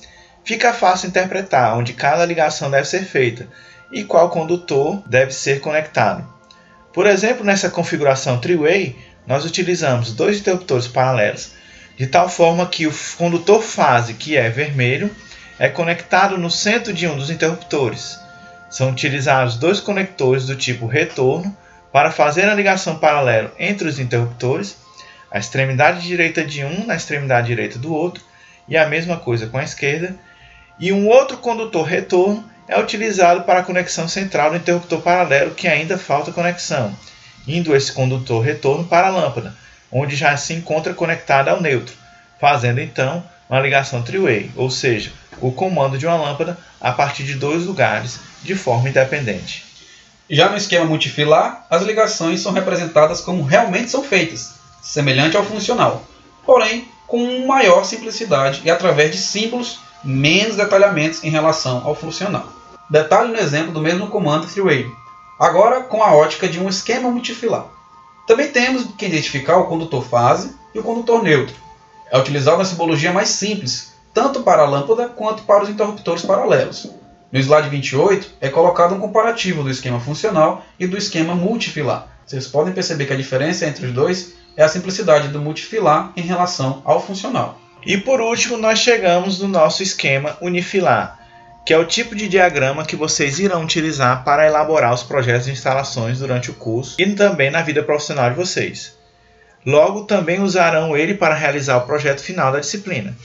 fica 0.44 0.72
fácil 0.72 1.08
interpretar 1.08 1.76
onde 1.78 1.92
cada 1.92 2.24
ligação 2.24 2.70
deve 2.70 2.88
ser 2.88 3.04
feita 3.04 3.48
e 3.92 4.02
qual 4.02 4.30
condutor 4.30 5.02
deve 5.06 5.32
ser 5.32 5.60
conectado. 5.60 6.26
Por 6.92 7.06
exemplo, 7.06 7.44
nessa 7.44 7.70
configuração 7.70 8.38
three-way, 8.40 8.96
nós 9.26 9.44
utilizamos 9.44 10.12
dois 10.12 10.38
interruptores 10.38 10.88
paralelos, 10.88 11.52
de 11.96 12.06
tal 12.06 12.28
forma 12.28 12.66
que 12.66 12.86
o 12.86 12.94
condutor 13.16 13.62
fase, 13.62 14.14
que 14.14 14.36
é 14.36 14.48
vermelho, 14.48 15.10
é 15.58 15.68
conectado 15.68 16.36
no 16.36 16.50
centro 16.50 16.92
de 16.92 17.06
um 17.06 17.16
dos 17.16 17.30
interruptores. 17.30 18.18
São 18.68 18.90
utilizados 18.90 19.56
dois 19.56 19.80
conectores 19.80 20.46
do 20.46 20.56
tipo 20.56 20.86
retorno 20.86 21.56
para 21.92 22.10
fazer 22.10 22.48
a 22.48 22.54
ligação 22.54 22.98
paralela 22.98 23.52
entre 23.58 23.88
os 23.88 23.98
interruptores, 23.98 24.76
a 25.30 25.38
extremidade 25.38 26.02
direita 26.02 26.44
de 26.44 26.64
um 26.64 26.84
na 26.86 26.94
extremidade 26.94 27.46
direita 27.46 27.78
do 27.78 27.92
outro, 27.92 28.22
e 28.68 28.76
a 28.76 28.86
mesma 28.86 29.16
coisa 29.16 29.46
com 29.46 29.58
a 29.58 29.64
esquerda, 29.64 30.14
e 30.78 30.92
um 30.92 31.08
outro 31.08 31.38
condutor 31.38 31.86
retorno 31.86 32.44
é 32.68 32.78
utilizado 32.78 33.44
para 33.44 33.60
a 33.60 33.62
conexão 33.62 34.08
central 34.08 34.50
do 34.50 34.56
interruptor 34.56 35.00
paralelo 35.00 35.54
que 35.54 35.68
ainda 35.68 35.96
falta 35.96 36.32
conexão, 36.32 36.94
indo 37.46 37.74
esse 37.74 37.92
condutor 37.92 38.42
retorno 38.42 38.84
para 38.84 39.06
a 39.06 39.10
lâmpada, 39.10 39.54
onde 39.90 40.16
já 40.16 40.36
se 40.36 40.52
encontra 40.52 40.92
conectada 40.92 41.50
ao 41.50 41.60
neutro, 41.60 41.94
fazendo 42.40 42.80
então 42.80 43.24
uma 43.48 43.60
ligação 43.60 44.02
three-way, 44.02 44.50
ou 44.56 44.70
seja, 44.70 45.12
o 45.40 45.52
comando 45.52 45.98
de 45.98 46.06
uma 46.06 46.16
lâmpada 46.16 46.58
a 46.80 46.92
partir 46.92 47.24
de 47.24 47.34
dois 47.34 47.64
lugares 47.64 48.20
de 48.42 48.54
forma 48.54 48.88
independente. 48.88 49.64
Já 50.28 50.48
no 50.48 50.56
esquema 50.56 50.84
multifilar, 50.84 51.66
as 51.70 51.82
ligações 51.82 52.40
são 52.40 52.52
representadas 52.52 53.20
como 53.20 53.44
realmente 53.44 53.90
são 53.90 54.02
feitas, 54.02 54.54
semelhante 54.82 55.36
ao 55.36 55.44
funcional, 55.44 56.04
porém 56.44 56.88
com 57.06 57.46
maior 57.46 57.84
simplicidade 57.84 58.62
e 58.64 58.70
através 58.70 59.12
de 59.12 59.18
símbolos 59.18 59.78
menos 60.02 60.56
detalhamentos 60.56 61.22
em 61.22 61.30
relação 61.30 61.82
ao 61.84 61.94
funcional. 61.94 62.52
Detalhe 62.90 63.32
no 63.32 63.38
exemplo 63.38 63.72
do 63.72 63.80
mesmo 63.80 64.08
comando 64.08 64.46
three-way, 64.46 64.90
agora 65.38 65.82
com 65.82 66.02
a 66.02 66.14
ótica 66.14 66.48
de 66.48 66.58
um 66.58 66.68
esquema 66.68 67.10
multifilar. 67.10 67.66
Também 68.26 68.50
temos 68.50 68.84
que 68.98 69.06
identificar 69.06 69.56
o 69.58 69.66
condutor 69.66 70.04
fase 70.04 70.56
e 70.74 70.78
o 70.78 70.82
condutor 70.82 71.22
neutro. 71.22 71.54
É 72.10 72.18
utilizado 72.18 72.62
a 72.62 72.64
simbologia 72.64 73.12
mais 73.12 73.28
simples, 73.28 73.94
tanto 74.14 74.42
para 74.42 74.62
a 74.62 74.68
lâmpada 74.68 75.08
quanto 75.08 75.42
para 75.42 75.64
os 75.64 75.68
interruptores 75.68 76.22
paralelos. 76.22 76.90
No 77.30 77.38
slide 77.38 77.68
28 77.68 78.34
é 78.40 78.48
colocado 78.48 78.94
um 78.94 79.00
comparativo 79.00 79.62
do 79.62 79.70
esquema 79.70 80.00
funcional 80.00 80.64
e 80.78 80.86
do 80.86 80.96
esquema 80.96 81.34
multifilar. 81.34 82.08
Vocês 82.24 82.46
podem 82.46 82.72
perceber 82.72 83.06
que 83.06 83.12
a 83.12 83.16
diferença 83.16 83.66
entre 83.66 83.86
os 83.86 83.92
dois 83.92 84.34
é 84.56 84.62
a 84.62 84.68
simplicidade 84.68 85.28
do 85.28 85.40
multifilar 85.40 86.12
em 86.16 86.22
relação 86.22 86.80
ao 86.84 87.04
funcional. 87.04 87.60
E 87.84 87.96
por 87.98 88.20
último, 88.20 88.56
nós 88.56 88.78
chegamos 88.78 89.40
no 89.40 89.48
nosso 89.48 89.82
esquema 89.82 90.36
unifilar, 90.40 91.20
que 91.64 91.74
é 91.74 91.78
o 91.78 91.84
tipo 91.84 92.14
de 92.14 92.28
diagrama 92.28 92.86
que 92.86 92.96
vocês 92.96 93.38
irão 93.38 93.62
utilizar 93.62 94.24
para 94.24 94.46
elaborar 94.46 94.94
os 94.94 95.02
projetos 95.02 95.46
de 95.46 95.52
instalações 95.52 96.20
durante 96.20 96.50
o 96.50 96.54
curso 96.54 96.96
e 96.98 97.06
também 97.12 97.50
na 97.50 97.62
vida 97.62 97.82
profissional 97.82 98.30
de 98.30 98.36
vocês. 98.36 98.95
Logo, 99.66 100.04
também 100.04 100.40
usarão 100.40 100.96
ele 100.96 101.14
para 101.14 101.34
realizar 101.34 101.78
o 101.78 101.86
projeto 101.86 102.22
final 102.22 102.52
da 102.52 102.60
disciplina. 102.60 103.16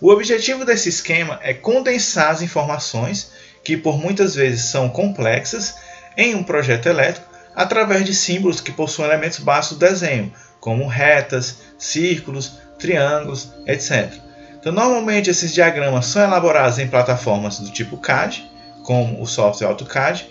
O 0.00 0.10
objetivo 0.10 0.64
desse 0.64 0.88
esquema 0.88 1.38
é 1.40 1.54
condensar 1.54 2.30
as 2.30 2.42
informações, 2.42 3.30
que 3.62 3.76
por 3.76 3.96
muitas 3.96 4.34
vezes 4.34 4.64
são 4.64 4.88
complexas, 4.88 5.76
em 6.16 6.34
um 6.34 6.42
projeto 6.42 6.86
elétrico 6.86 7.28
através 7.54 8.04
de 8.04 8.14
símbolos 8.14 8.60
que 8.60 8.72
possuem 8.72 9.08
elementos 9.08 9.38
básicos 9.38 9.78
do 9.78 9.86
desenho, 9.86 10.32
como 10.60 10.86
retas, 10.86 11.58
círculos, 11.78 12.52
triângulos, 12.78 13.52
etc. 13.66 14.12
Então, 14.58 14.72
normalmente 14.72 15.30
esses 15.30 15.52
diagramas 15.52 16.06
são 16.06 16.22
elaborados 16.22 16.78
em 16.78 16.88
plataformas 16.88 17.58
do 17.58 17.70
tipo 17.70 17.96
CAD, 17.98 18.48
como 18.84 19.20
o 19.20 19.26
software 19.26 19.68
AutoCAD, 19.68 20.28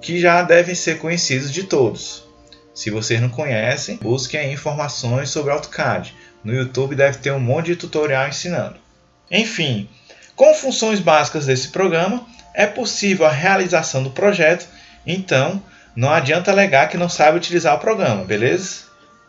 que 0.00 0.20
já 0.20 0.42
devem 0.42 0.74
ser 0.74 0.98
conhecidos 0.98 1.52
de 1.52 1.64
todos. 1.64 2.27
Se 2.78 2.90
vocês 2.90 3.20
não 3.20 3.28
conhecem, 3.28 3.96
busquem 3.96 4.52
informações 4.52 5.30
sobre 5.30 5.50
AutoCAD. 5.50 6.14
No 6.44 6.54
YouTube 6.54 6.94
deve 6.94 7.18
ter 7.18 7.32
um 7.32 7.40
monte 7.40 7.66
de 7.66 7.76
tutorial 7.76 8.28
ensinando. 8.28 8.76
Enfim, 9.28 9.88
com 10.36 10.54
funções 10.54 11.00
básicas 11.00 11.44
desse 11.44 11.70
programa, 11.70 12.24
é 12.54 12.68
possível 12.68 13.26
a 13.26 13.32
realização 13.32 14.04
do 14.04 14.10
projeto, 14.10 14.68
então 15.04 15.60
não 15.96 16.08
adianta 16.08 16.52
alegar 16.52 16.88
que 16.88 16.96
não 16.96 17.08
sabe 17.08 17.38
utilizar 17.38 17.74
o 17.74 17.80
programa, 17.80 18.22
beleza? 18.24 18.82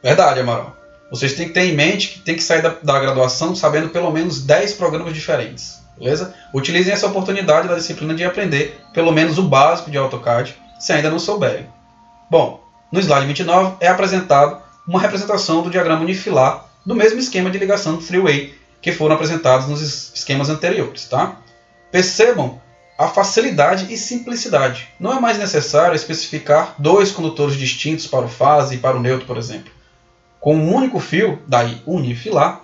Verdade, 0.03 0.41
Amaral. 0.41 0.77
Vocês 1.09 1.33
têm 1.33 1.47
que 1.47 1.55
ter 1.55 1.63
em 1.63 1.75
mente 1.75 2.09
que 2.09 2.19
tem 2.19 2.35
que 2.35 2.43
sair 2.43 2.61
da, 2.61 2.75
da 2.83 2.99
graduação 2.99 3.55
sabendo 3.55 3.89
pelo 3.89 4.11
menos 4.11 4.43
10 4.43 4.73
programas 4.73 5.11
diferentes, 5.11 5.81
beleza? 5.97 6.35
Utilizem 6.53 6.93
essa 6.93 7.07
oportunidade 7.07 7.67
da 7.67 7.73
disciplina 7.73 8.13
de 8.13 8.23
aprender 8.23 8.79
pelo 8.93 9.11
menos 9.11 9.39
o 9.39 9.43
básico 9.49 9.89
de 9.89 9.97
AutoCAD, 9.97 10.55
se 10.79 10.93
ainda 10.93 11.09
não 11.09 11.17
souberem. 11.17 11.67
Bom, 12.29 12.68
no 12.91 12.99
slide 12.99 13.27
29 13.27 13.77
é 13.79 13.87
apresentado 13.87 14.61
uma 14.87 14.99
representação 14.99 15.61
do 15.61 15.69
diagrama 15.69 16.01
unifilar 16.01 16.65
do 16.85 16.95
mesmo 16.95 17.19
esquema 17.19 17.49
de 17.49 17.57
ligação 17.57 17.97
three-way 17.97 18.55
que 18.81 18.91
foram 18.91 19.15
apresentados 19.15 19.67
nos 19.67 20.13
esquemas 20.13 20.49
anteriores. 20.49 21.05
Tá? 21.05 21.37
Percebam 21.91 22.59
a 22.97 23.07
facilidade 23.07 23.93
e 23.93 23.97
simplicidade. 23.97 24.89
Não 24.99 25.15
é 25.15 25.19
mais 25.19 25.37
necessário 25.37 25.95
especificar 25.95 26.75
dois 26.77 27.11
condutores 27.11 27.55
distintos 27.55 28.07
para 28.07 28.25
o 28.25 28.29
fase 28.29 28.75
e 28.75 28.77
para 28.77 28.97
o 28.97 28.99
neutro, 28.99 29.25
por 29.25 29.37
exemplo. 29.37 29.71
Com 30.39 30.55
um 30.55 30.73
único 30.73 30.99
fio, 30.99 31.39
daí 31.47 31.81
unifilar, 31.85 32.61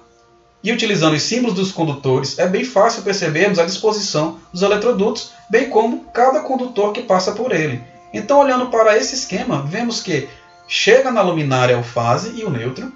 e 0.64 0.72
utilizando 0.72 1.14
os 1.14 1.22
símbolos 1.22 1.56
dos 1.56 1.72
condutores, 1.72 2.40
é 2.40 2.48
bem 2.48 2.66
fácil 2.66 3.04
percebermos 3.04 3.60
a 3.60 3.66
disposição 3.66 4.40
dos 4.52 4.64
eletrodutos, 4.64 5.32
bem 5.48 5.70
como 5.70 6.06
cada 6.06 6.40
condutor 6.40 6.92
que 6.92 7.04
passa 7.04 7.34
por 7.34 7.54
ele. 7.54 7.84
Então, 8.16 8.40
olhando 8.40 8.68
para 8.68 8.98
esse 8.98 9.14
esquema, 9.14 9.62
vemos 9.64 10.02
que 10.02 10.30
chega 10.70 11.12
na 11.12 11.22
luminária 11.22 11.78
o 11.78 11.84
fase 11.84 12.32
e 12.40 12.46
o 12.46 12.50
neutro, 12.50 12.90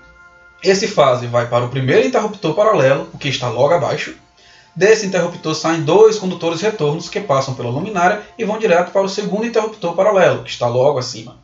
esse 0.64 0.88
fase 0.88 1.28
vai 1.28 1.46
para 1.46 1.66
o 1.66 1.70
primeiro 1.70 2.08
interruptor 2.08 2.54
paralelo, 2.54 3.10
o 3.14 3.18
que 3.18 3.28
está 3.28 3.50
logo 3.50 3.74
abaixo. 3.74 4.16
Desse 4.74 5.06
interruptor 5.06 5.54
saem 5.56 5.82
dois 5.82 6.18
condutores 6.18 6.62
retornos 6.62 7.10
que 7.10 7.20
passam 7.20 7.54
pela 7.54 7.70
luminária 7.70 8.22
e 8.38 8.46
vão 8.46 8.58
direto 8.58 8.92
para 8.92 9.02
o 9.02 9.10
segundo 9.10 9.46
interruptor 9.46 9.94
paralelo, 9.94 10.42
que 10.42 10.52
está 10.52 10.70
logo 10.70 10.98
acima. 10.98 11.36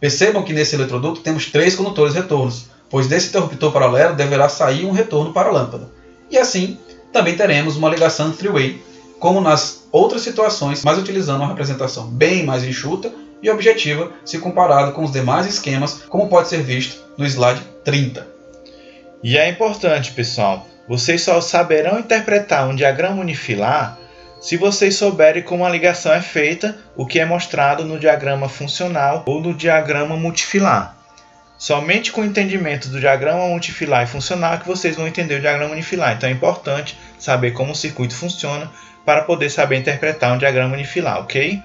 Percebam 0.00 0.42
que 0.42 0.54
nesse 0.54 0.74
eletroduto 0.74 1.20
temos 1.20 1.44
três 1.44 1.74
condutores 1.74 2.14
retornos, 2.14 2.70
pois 2.88 3.06
desse 3.06 3.28
interruptor 3.28 3.70
paralelo 3.70 4.16
deverá 4.16 4.48
sair 4.48 4.86
um 4.86 4.92
retorno 4.92 5.30
para 5.30 5.50
a 5.50 5.52
lâmpada. 5.52 5.90
E 6.30 6.38
assim, 6.38 6.78
também 7.12 7.36
teremos 7.36 7.76
uma 7.76 7.90
ligação 7.90 8.32
three-way, 8.32 8.82
como 9.20 9.40
nas 9.40 9.86
outras 9.92 10.22
situações, 10.22 10.82
mas 10.82 10.98
utilizando 10.98 11.42
uma 11.42 11.48
representação 11.48 12.08
bem 12.08 12.44
mais 12.44 12.64
enxuta 12.64 13.12
e 13.42 13.50
objetiva 13.50 14.10
se 14.24 14.38
comparado 14.38 14.92
com 14.92 15.04
os 15.04 15.12
demais 15.12 15.46
esquemas, 15.46 16.02
como 16.08 16.28
pode 16.28 16.48
ser 16.48 16.62
visto 16.62 17.04
no 17.16 17.26
slide 17.26 17.60
30. 17.84 18.26
E 19.22 19.36
é 19.36 19.48
importante, 19.48 20.12
pessoal, 20.12 20.66
vocês 20.88 21.22
só 21.22 21.40
saberão 21.40 21.98
interpretar 21.98 22.66
um 22.66 22.74
diagrama 22.74 23.20
unifilar 23.20 23.98
se 24.40 24.56
vocês 24.56 24.96
souberem 24.96 25.42
como 25.42 25.66
a 25.66 25.68
ligação 25.68 26.14
é 26.14 26.22
feita, 26.22 26.78
o 26.96 27.04
que 27.04 27.20
é 27.20 27.26
mostrado 27.26 27.84
no 27.84 27.98
diagrama 27.98 28.48
funcional 28.48 29.22
ou 29.26 29.38
no 29.38 29.52
diagrama 29.52 30.16
multifilar. 30.16 30.96
Somente 31.58 32.10
com 32.10 32.22
o 32.22 32.24
entendimento 32.24 32.88
do 32.88 32.98
diagrama 32.98 33.46
multifilar 33.48 34.02
e 34.02 34.06
funcional 34.06 34.54
é 34.54 34.56
que 34.56 34.66
vocês 34.66 34.96
vão 34.96 35.06
entender 35.06 35.34
o 35.34 35.40
diagrama 35.42 35.74
unifilar. 35.74 36.16
Então 36.16 36.26
é 36.26 36.32
importante 36.32 36.98
saber 37.18 37.50
como 37.50 37.72
o 37.72 37.76
circuito 37.76 38.14
funciona 38.14 38.70
para 39.04 39.22
poder 39.22 39.50
saber 39.50 39.76
interpretar 39.76 40.32
um 40.32 40.38
diagrama 40.38 40.74
unifilar, 40.74 41.20
ok? 41.20 41.60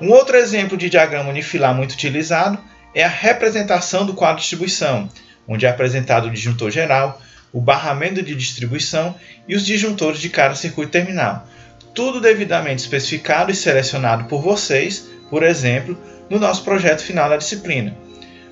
Um 0.00 0.10
outro 0.10 0.36
exemplo 0.36 0.76
de 0.76 0.90
diagrama 0.90 1.30
unifilar 1.30 1.74
muito 1.74 1.92
utilizado 1.92 2.58
é 2.94 3.02
a 3.02 3.08
representação 3.08 4.04
do 4.04 4.14
quadro 4.14 4.36
de 4.36 4.42
distribuição, 4.42 5.08
onde 5.48 5.66
é 5.66 5.68
apresentado 5.68 6.26
o 6.26 6.30
disjuntor 6.30 6.70
geral, 6.70 7.20
o 7.52 7.60
barramento 7.60 8.22
de 8.22 8.34
distribuição 8.34 9.14
e 9.48 9.54
os 9.54 9.64
disjuntores 9.64 10.20
de 10.20 10.28
cada 10.28 10.54
circuito 10.54 10.92
terminal. 10.92 11.46
Tudo 11.94 12.20
devidamente 12.20 12.82
especificado 12.82 13.50
e 13.50 13.54
selecionado 13.54 14.24
por 14.24 14.42
vocês, 14.42 15.08
por 15.30 15.42
exemplo, 15.42 15.98
no 16.28 16.38
nosso 16.38 16.62
projeto 16.62 17.02
final 17.02 17.28
da 17.28 17.36
disciplina. 17.36 17.96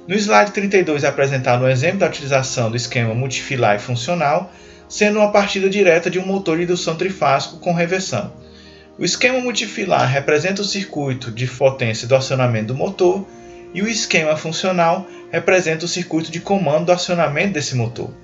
No 0.06 0.14
slide 0.14 0.52
32 0.52 1.04
é 1.04 1.08
apresentado 1.08 1.64
um 1.64 1.68
exemplo 1.68 1.98
da 1.98 2.06
utilização 2.06 2.70
do 2.70 2.76
esquema 2.76 3.14
multifilar 3.14 3.76
e 3.76 3.78
funcional, 3.78 4.52
sendo 4.94 5.18
uma 5.18 5.32
partida 5.32 5.68
direta 5.68 6.08
de 6.08 6.20
um 6.20 6.24
motor 6.24 6.56
de 6.56 6.62
indução 6.62 6.94
trifásico 6.94 7.58
com 7.58 7.72
reversão. 7.72 8.32
O 8.96 9.04
esquema 9.04 9.40
multifilar 9.40 10.08
representa 10.08 10.62
o 10.62 10.64
circuito 10.64 11.32
de 11.32 11.48
potência 11.48 12.06
do 12.06 12.14
acionamento 12.14 12.68
do 12.68 12.76
motor 12.76 13.26
e 13.74 13.82
o 13.82 13.88
esquema 13.88 14.36
funcional 14.36 15.04
representa 15.32 15.84
o 15.84 15.88
circuito 15.88 16.30
de 16.30 16.38
comando 16.38 16.86
do 16.86 16.92
acionamento 16.92 17.54
desse 17.54 17.74
motor. 17.74 18.14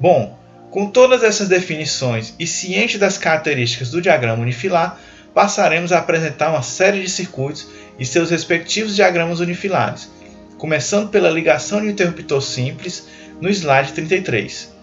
Bom, 0.00 0.36
com 0.72 0.90
todas 0.90 1.22
essas 1.22 1.46
definições 1.46 2.34
e 2.40 2.44
ciente 2.44 2.98
das 2.98 3.16
características 3.16 3.92
do 3.92 4.02
diagrama 4.02 4.42
unifilar, 4.42 4.98
passaremos 5.32 5.92
a 5.92 6.00
apresentar 6.00 6.50
uma 6.50 6.62
série 6.62 7.02
de 7.02 7.08
circuitos 7.08 7.68
e 8.00 8.04
seus 8.04 8.30
respectivos 8.30 8.96
diagramas 8.96 9.38
unifilares, 9.38 10.10
começando 10.58 11.08
pela 11.08 11.30
ligação 11.30 11.80
de 11.80 11.86
interruptor 11.86 12.42
simples 12.42 13.06
no 13.40 13.48
slide 13.48 13.92
33. 13.92 14.79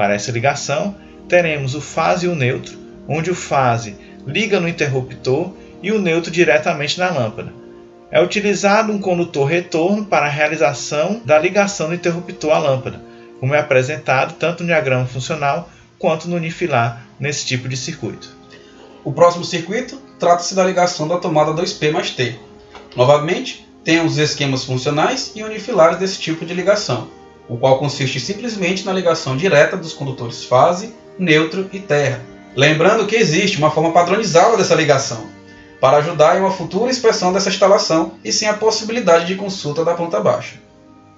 Para 0.00 0.14
essa 0.14 0.32
ligação, 0.32 0.96
teremos 1.28 1.74
o 1.74 1.80
fase 1.82 2.24
e 2.24 2.28
o 2.30 2.34
neutro, 2.34 2.78
onde 3.06 3.30
o 3.30 3.34
fase 3.34 3.98
liga 4.26 4.58
no 4.58 4.66
interruptor 4.66 5.52
e 5.82 5.92
o 5.92 6.00
neutro 6.00 6.30
diretamente 6.30 6.98
na 6.98 7.10
lâmpada. 7.10 7.52
É 8.10 8.18
utilizado 8.18 8.90
um 8.90 8.98
condutor 8.98 9.44
retorno 9.44 10.06
para 10.06 10.24
a 10.24 10.30
realização 10.30 11.20
da 11.22 11.38
ligação 11.38 11.88
do 11.88 11.94
interruptor 11.94 12.50
à 12.50 12.58
lâmpada, 12.58 12.98
como 13.40 13.54
é 13.54 13.58
apresentado 13.58 14.36
tanto 14.38 14.62
no 14.62 14.68
diagrama 14.68 15.04
funcional 15.04 15.68
quanto 15.98 16.30
no 16.30 16.36
unifilar 16.36 17.04
nesse 17.20 17.44
tipo 17.44 17.68
de 17.68 17.76
circuito. 17.76 18.34
O 19.04 19.12
próximo 19.12 19.44
circuito 19.44 20.00
trata-se 20.18 20.54
da 20.54 20.64
ligação 20.64 21.06
da 21.06 21.18
tomada 21.18 21.52
2P 21.52 21.92
mais 21.92 22.08
T. 22.08 22.36
Novamente, 22.96 23.68
temos 23.84 24.16
esquemas 24.16 24.64
funcionais 24.64 25.32
e 25.34 25.42
unifilares 25.42 25.98
desse 25.98 26.18
tipo 26.18 26.46
de 26.46 26.54
ligação, 26.54 27.19
o 27.50 27.58
qual 27.58 27.80
consiste 27.80 28.20
simplesmente 28.20 28.86
na 28.86 28.92
ligação 28.92 29.36
direta 29.36 29.76
dos 29.76 29.92
condutores 29.92 30.44
fase, 30.44 30.94
neutro 31.18 31.68
e 31.72 31.80
terra. 31.80 32.20
Lembrando 32.54 33.06
que 33.06 33.16
existe 33.16 33.58
uma 33.58 33.72
forma 33.72 33.90
padronizada 33.90 34.56
dessa 34.56 34.76
ligação, 34.76 35.26
para 35.80 35.96
ajudar 35.96 36.36
em 36.36 36.40
uma 36.40 36.52
futura 36.52 36.92
inspeção 36.92 37.32
dessa 37.32 37.48
instalação 37.48 38.12
e 38.24 38.32
sem 38.32 38.48
a 38.48 38.54
possibilidade 38.54 39.26
de 39.26 39.34
consulta 39.34 39.84
da 39.84 39.94
planta 39.94 40.20
baixa. 40.20 40.60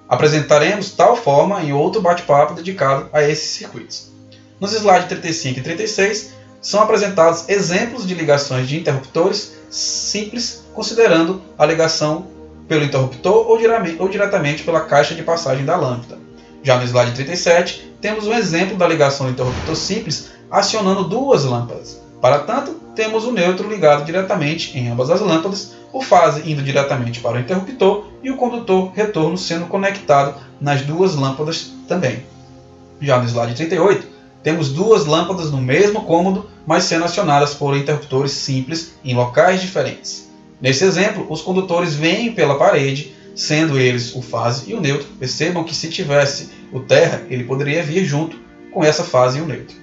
Apresentaremos 0.09 0.89
tal 0.89 1.15
forma 1.15 1.61
em 1.61 1.71
outro 1.71 2.01
bate-papo 2.01 2.55
dedicado 2.55 3.07
a 3.13 3.21
esses 3.21 3.51
circuitos. 3.51 4.11
Nos 4.59 4.73
slides 4.73 5.09
35 5.09 5.59
e 5.59 5.63
36 5.63 6.33
são 6.59 6.81
apresentados 6.81 7.47
exemplos 7.47 8.07
de 8.07 8.15
ligações 8.15 8.67
de 8.67 8.79
interruptores 8.79 9.53
simples, 9.69 10.63
considerando 10.73 11.43
a 11.59 11.65
ligação 11.65 12.25
pelo 12.67 12.83
interruptor 12.83 13.47
ou, 13.47 13.59
ou 13.99 14.09
diretamente 14.09 14.63
pela 14.63 14.81
caixa 14.81 15.15
de 15.15 15.23
passagem 15.23 15.65
da 15.65 15.75
lâmpada. 15.75 16.17
Já 16.63 16.77
no 16.77 16.83
slide 16.83 17.11
37, 17.11 17.93
temos 17.99 18.25
um 18.25 18.33
exemplo 18.33 18.77
da 18.77 18.87
ligação 18.87 19.25
do 19.25 19.33
interruptor 19.33 19.75
simples 19.75 20.31
acionando 20.49 21.03
duas 21.03 21.43
lâmpadas. 21.43 22.01
Para 22.21 22.39
tanto, 22.39 22.71
temos 22.95 23.25
o 23.25 23.31
neutro 23.31 23.67
ligado 23.67 24.05
diretamente 24.05 24.77
em 24.77 24.89
ambas 24.89 25.09
as 25.09 25.19
lâmpadas, 25.19 25.73
o 25.91 26.01
fase 26.01 26.49
indo 26.49 26.61
diretamente 26.61 27.19
para 27.19 27.37
o 27.37 27.39
interruptor 27.39 28.05
e 28.23 28.31
o 28.31 28.37
condutor 28.37 28.91
retorno 28.93 29.37
sendo 29.37 29.65
conectado 29.65 30.35
nas 30.61 30.81
duas 30.83 31.15
lâmpadas 31.15 31.71
também. 31.87 32.23
Já 33.01 33.17
no 33.17 33.27
slide 33.27 33.55
38, 33.55 34.07
temos 34.41 34.69
duas 34.69 35.05
lâmpadas 35.05 35.51
no 35.51 35.61
mesmo 35.61 36.03
cômodo, 36.03 36.49
mas 36.65 36.83
sendo 36.83 37.05
acionadas 37.05 37.53
por 37.53 37.75
interruptores 37.75 38.31
simples 38.31 38.93
em 39.03 39.15
locais 39.15 39.61
diferentes. 39.61 40.29
Nesse 40.63 40.85
exemplo, 40.85 41.27
os 41.29 41.41
condutores 41.41 41.93
vêm 41.93 42.31
pela 42.31 42.57
parede, 42.57 43.13
sendo 43.35 43.77
eles 43.77 44.15
o 44.15 44.21
fase 44.21 44.71
e 44.71 44.73
o 44.73 44.79
neutro. 44.79 45.05
Percebam 45.19 45.61
que 45.65 45.75
se 45.75 45.89
tivesse 45.89 46.51
o 46.71 46.79
terra, 46.79 47.21
ele 47.29 47.43
poderia 47.43 47.83
vir 47.83 48.05
junto 48.05 48.39
com 48.71 48.81
essa 48.81 49.03
fase 49.03 49.39
e 49.39 49.41
o 49.41 49.45
neutro. 49.45 49.75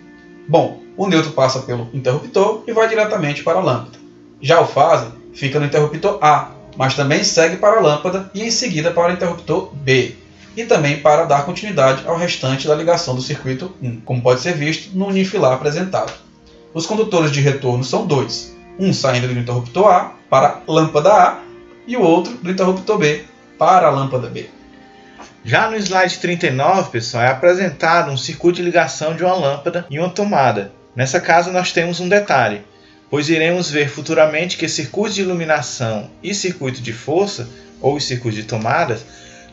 Bom, 0.48 0.80
o 0.96 1.06
neutro 1.06 1.32
passa 1.32 1.60
pelo 1.60 1.90
interruptor 1.92 2.64
e 2.66 2.72
vai 2.72 2.88
diretamente 2.88 3.42
para 3.42 3.58
a 3.58 3.62
lâmpada. 3.62 3.98
Já 4.40 4.58
o 4.62 4.66
fase 4.66 5.08
fica 5.34 5.60
no 5.60 5.66
interruptor 5.66 6.18
A, 6.22 6.52
mas 6.78 6.94
também 6.94 7.22
segue 7.24 7.58
para 7.58 7.76
a 7.76 7.82
lâmpada 7.82 8.30
e 8.32 8.42
em 8.42 8.50
seguida 8.50 8.90
para 8.90 9.12
o 9.12 9.14
interruptor 9.14 9.74
B, 9.74 10.14
e 10.56 10.64
também 10.64 11.00
para 11.00 11.26
dar 11.26 11.44
continuidade 11.44 12.04
ao 12.06 12.16
restante 12.16 12.66
da 12.66 12.74
ligação 12.74 13.14
do 13.14 13.20
circuito 13.20 13.70
1, 13.82 14.00
como 14.00 14.22
pode 14.22 14.40
ser 14.40 14.54
visto 14.54 14.96
no 14.96 15.08
unifilar 15.08 15.52
apresentado. 15.52 16.14
Os 16.72 16.86
condutores 16.86 17.30
de 17.30 17.42
retorno 17.42 17.84
são 17.84 18.06
dois, 18.06 18.56
um 18.78 18.94
saindo 18.94 19.28
do 19.28 19.38
interruptor 19.38 19.86
A 19.86 20.19
para 20.30 20.62
a 20.66 20.72
lâmpada 20.72 21.12
A 21.12 21.42
e 21.86 21.96
o 21.96 22.02
outro 22.02 22.34
do 22.36 22.50
interruptor 22.50 22.96
B 22.96 23.24
para 23.58 23.88
a 23.88 23.90
lâmpada 23.90 24.28
B. 24.28 24.48
Já 25.44 25.68
no 25.68 25.76
slide 25.76 26.18
39, 26.18 26.90
pessoal, 26.90 27.24
é 27.24 27.28
apresentado 27.28 28.10
um 28.10 28.16
circuito 28.16 28.58
de 28.58 28.62
ligação 28.62 29.16
de 29.16 29.24
uma 29.24 29.34
lâmpada 29.34 29.86
e 29.90 29.98
uma 29.98 30.08
tomada. 30.08 30.72
Nessa 30.94 31.20
casa 31.20 31.50
nós 31.50 31.72
temos 31.72 31.98
um 31.98 32.08
detalhe, 32.08 32.62
pois 33.10 33.28
iremos 33.28 33.70
ver 33.70 33.88
futuramente 33.88 34.56
que 34.56 34.68
circuitos 34.68 35.14
de 35.14 35.22
iluminação 35.22 36.10
e 36.22 36.32
circuito 36.34 36.80
de 36.80 36.92
força, 36.92 37.48
ou 37.80 37.96
os 37.96 38.04
circuitos 38.04 38.40
de 38.40 38.46
tomadas, 38.46 39.04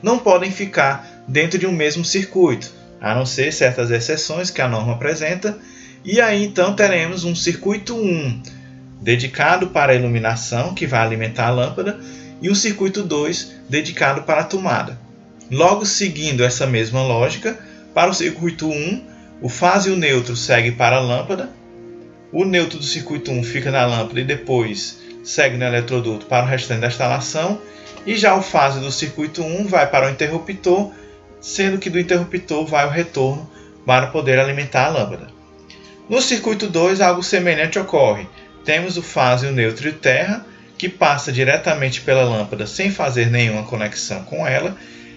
não 0.04 0.20
podem 0.20 0.52
ficar 0.52 1.24
dentro 1.28 1.58
de 1.58 1.66
um 1.66 1.72
mesmo 1.72 2.06
circuito, 2.06 2.72
a 3.02 3.16
não 3.16 3.26
ser 3.26 3.52
certas 3.52 3.90
exceções 3.90 4.52
que 4.52 4.62
a 4.62 4.68
norma 4.68 4.94
apresenta, 4.94 5.58
e 6.04 6.22
aí 6.22 6.44
então 6.44 6.76
teremos 6.76 7.24
um 7.24 7.36
circuito 7.36 7.96
1 7.96 8.57
dedicado 9.02 9.68
para 9.68 9.92
a 9.92 9.96
iluminação, 9.96 10.74
que 10.74 10.88
vai 10.88 11.02
alimentar 11.02 11.48
a 11.48 11.52
lâmpada, 11.52 12.00
e 12.42 12.50
um 12.50 12.56
circuito 12.56 13.04
2 13.04 13.56
dedicado 13.70 14.24
para 14.24 14.42
a 14.42 14.46
tomada. 14.46 15.00
Logo 15.50 15.86
seguindo 15.86 16.44
essa 16.44 16.66
mesma 16.66 17.02
lógica, 17.02 17.58
para 17.94 18.10
o 18.10 18.14
circuito 18.14 18.70
1, 18.70 19.04
o 19.42 19.50
fase 19.50 19.90
e 19.90 19.94
o 19.94 19.98
neutro 19.98 20.36
segue 20.36 20.72
para 20.72 20.98
a 20.98 21.02
lâmpada, 21.02 21.50
o 22.32 22.44
neutro 22.44 22.78
do 22.78 22.84
circuito 22.84 23.32
1 23.32 23.44
fica 23.44 23.72
na 23.72 23.86
lâmpada 23.86 24.20
e 24.20 24.26
depois 24.26 25.00
segue 25.24 25.58
no 25.58 25.66
eletroduto 25.66 26.26
para 26.26 26.46
o 26.46 26.50
restante 26.50 26.82
da 26.82 26.88
instalação, 26.88 27.62
e 28.06 28.16
já 28.16 28.36
o 28.36 28.42
fase 28.42 28.80
do 28.80 28.92
circuito 28.92 29.44
1 29.44 29.68
vai 29.68 29.88
para 29.88 30.08
o 30.08 30.10
interruptor, 30.10 30.92
sendo 31.40 31.78
que 31.78 31.90
do 31.90 32.00
interruptor 32.00 32.66
vai 32.66 32.86
o 32.86 32.90
retorno 32.90 33.50
para 33.86 34.08
poder 34.08 34.40
alimentar 34.40 34.86
a 34.86 34.90
lâmpada. 34.90 35.28
No 36.10 36.22
circuito 36.22 36.68
2, 36.68 37.02
algo 37.02 37.22
semelhante 37.22 37.80
ocorre. 37.80 38.28
Temos 38.68 38.98
o 38.98 39.02
fase, 39.02 39.48
o 39.48 39.52
neutro 39.54 39.88
e 39.88 39.92
o 39.92 39.94
terra, 39.94 40.46
que 40.78 40.90
passa 40.90 41.32
diretamente 41.32 42.02
pela 42.02 42.26
lâmpada 42.26 42.68
sem 42.68 42.92
fazer 42.92 43.32
nenhuma 43.32 43.64
conexão 43.64 44.24
com 44.24 44.46
ela 44.46 44.76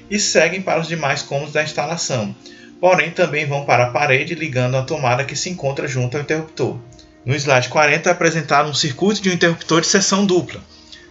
e 0.09 0.21
seguem 0.21 0.63
para 0.63 0.81
os 0.81 0.87
demais 0.87 1.21
cômodos 1.21 1.53
da 1.53 1.65
instalação. 1.65 2.33
Porém, 2.81 3.11
também 3.11 3.47
vão 3.47 3.65
para 3.65 3.87
a 3.87 3.91
parede 3.91 4.37
ligando 4.37 4.77
a 4.77 4.83
tomada 4.83 5.25
que 5.25 5.35
se 5.35 5.51
encontra 5.51 5.89
junto 5.89 6.17
ao 6.17 6.23
interruptor. 6.23 6.79
No 7.27 7.35
slide 7.35 7.69
40 7.69 8.09
é 8.09 8.13
apresentado 8.13 8.71
um 8.71 8.73
circuito 8.73 9.21
de 9.21 9.31
um 9.31 9.33
interruptor 9.33 9.81
de 9.81 9.89
seção 9.89 10.25
dupla. 10.25 10.61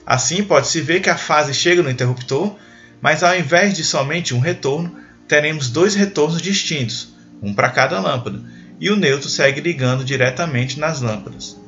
Assim, 0.06 0.42
pode-se 0.42 0.80
ver 0.80 1.02
que 1.02 1.10
a 1.10 1.18
fase 1.18 1.54
chega 1.54 1.84
no 1.84 1.92
interruptor, 1.92 2.56
mas 3.02 3.22
ao 3.22 3.36
invés 3.36 3.74
de 3.74 3.84
somente 3.84 4.34
um 4.34 4.40
retorno, 4.40 4.96
teremos 5.28 5.70
dois 5.70 5.94
retornos 5.94 6.42
distintos, 6.42 7.14
um 7.44 7.54
para 7.54 7.70
cada 7.70 8.00
lâmpada, 8.00 8.42
e 8.80 8.90
o 8.90 8.96
neutro 8.96 9.28
segue 9.28 9.60
ligando 9.60 10.06
diretamente 10.06 10.80
nas 10.80 11.02
lâmpadas. 11.02 11.59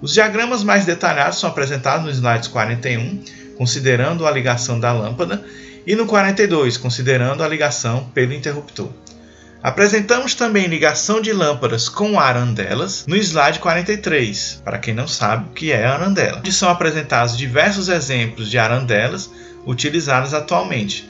Os 0.00 0.12
diagramas 0.12 0.62
mais 0.62 0.84
detalhados 0.84 1.38
são 1.38 1.48
apresentados 1.48 2.04
no 2.04 2.10
slide 2.10 2.48
41, 2.50 3.22
considerando 3.56 4.26
a 4.26 4.30
ligação 4.30 4.78
da 4.78 4.92
lâmpada, 4.92 5.42
e 5.86 5.94
no 5.94 6.06
42, 6.06 6.76
considerando 6.76 7.42
a 7.42 7.48
ligação 7.48 8.10
pelo 8.12 8.32
interruptor. 8.32 8.90
Apresentamos 9.62 10.34
também 10.34 10.66
ligação 10.66 11.20
de 11.20 11.32
lâmpadas 11.32 11.88
com 11.88 12.20
arandelas 12.20 13.04
no 13.06 13.16
slide 13.16 13.58
43, 13.58 14.62
para 14.64 14.78
quem 14.78 14.94
não 14.94 15.08
sabe 15.08 15.46
o 15.48 15.52
que 15.52 15.72
é 15.72 15.84
arandela. 15.84 16.38
Onde 16.38 16.52
são 16.52 16.68
apresentados 16.68 17.36
diversos 17.36 17.88
exemplos 17.88 18.50
de 18.50 18.58
arandelas 18.58 19.30
utilizadas 19.66 20.34
atualmente. 20.34 21.08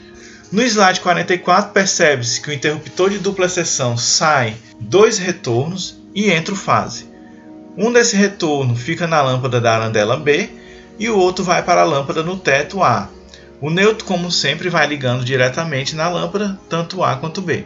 No 0.51 0.63
slide 0.63 1.01
44 1.01 1.71
percebe-se 1.71 2.41
que 2.41 2.49
o 2.49 2.53
interruptor 2.53 3.09
de 3.09 3.19
dupla 3.19 3.49
seção 3.49 3.97
sai 3.97 4.55
dois 4.79 5.17
retornos 5.17 6.01
e 6.15 6.31
entra 6.31 6.53
o 6.53 6.57
fase. 6.57 7.05
Um 7.77 7.93
desse 7.93 8.15
retorno 8.15 8.75
fica 8.75 9.05
na 9.05 9.21
lâmpada 9.21 9.61
da 9.61 9.75
arandela 9.75 10.17
B 10.17 10.49
e 10.97 11.09
o 11.09 11.17
outro 11.17 11.45
vai 11.45 11.61
para 11.61 11.81
a 11.81 11.85
lâmpada 11.85 12.23
no 12.23 12.35
teto 12.35 12.81
A. 12.81 13.07
O 13.61 13.69
neutro, 13.69 14.03
como 14.03 14.31
sempre, 14.31 14.67
vai 14.67 14.87
ligando 14.87 15.23
diretamente 15.23 15.95
na 15.95 16.09
lâmpada, 16.09 16.59
tanto 16.67 17.03
A 17.03 17.15
quanto 17.17 17.39
B. 17.39 17.65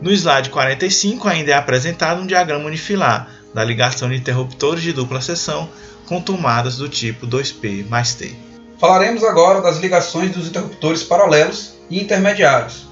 No 0.00 0.12
slide 0.12 0.50
45 0.50 1.28
ainda 1.28 1.50
é 1.50 1.54
apresentado 1.54 2.20
um 2.20 2.26
diagrama 2.26 2.66
unifilar 2.66 3.28
da 3.52 3.64
ligação 3.64 4.08
de 4.08 4.16
interruptores 4.16 4.82
de 4.82 4.92
dupla 4.92 5.20
seção 5.20 5.68
com 6.06 6.20
tomadas 6.20 6.76
do 6.76 6.88
tipo 6.88 7.26
2P 7.26 7.88
mais 7.88 8.14
T. 8.14 8.36
Falaremos 8.78 9.24
agora 9.24 9.60
das 9.60 9.78
ligações 9.78 10.30
dos 10.30 10.46
interruptores 10.48 11.02
paralelos 11.02 11.74
e 11.90 12.00
intermediários. 12.00 12.86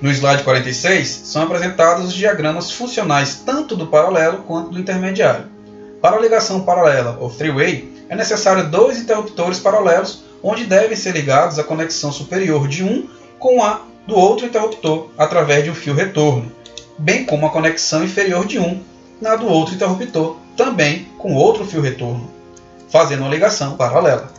No 0.00 0.10
slide 0.10 0.44
46 0.44 1.08
são 1.24 1.42
apresentados 1.42 2.06
os 2.06 2.14
diagramas 2.14 2.70
funcionais 2.70 3.42
tanto 3.44 3.74
do 3.74 3.88
paralelo 3.88 4.38
quanto 4.38 4.70
do 4.70 4.78
intermediário. 4.78 5.55
Para 6.06 6.18
a 6.18 6.20
ligação 6.20 6.60
paralela 6.60 7.18
ou 7.20 7.28
three-way 7.28 8.06
é 8.08 8.14
necessário 8.14 8.70
dois 8.70 8.96
interruptores 8.96 9.58
paralelos 9.58 10.22
onde 10.40 10.62
devem 10.62 10.96
ser 10.96 11.10
ligados 11.10 11.58
a 11.58 11.64
conexão 11.64 12.12
superior 12.12 12.68
de 12.68 12.84
um 12.84 13.08
com 13.40 13.60
a 13.60 13.80
do 14.06 14.14
outro 14.14 14.46
interruptor 14.46 15.08
através 15.18 15.64
de 15.64 15.70
um 15.72 15.74
fio 15.74 15.94
retorno, 15.94 16.52
bem 16.96 17.24
como 17.24 17.44
a 17.44 17.50
conexão 17.50 18.04
inferior 18.04 18.46
de 18.46 18.56
um 18.56 18.80
na 19.20 19.34
do 19.34 19.48
outro 19.48 19.74
interruptor, 19.74 20.36
também 20.56 21.08
com 21.18 21.34
outro 21.34 21.64
fio 21.64 21.80
retorno, 21.80 22.30
fazendo 22.88 23.22
uma 23.22 23.30
ligação 23.30 23.76
paralela. 23.76 24.30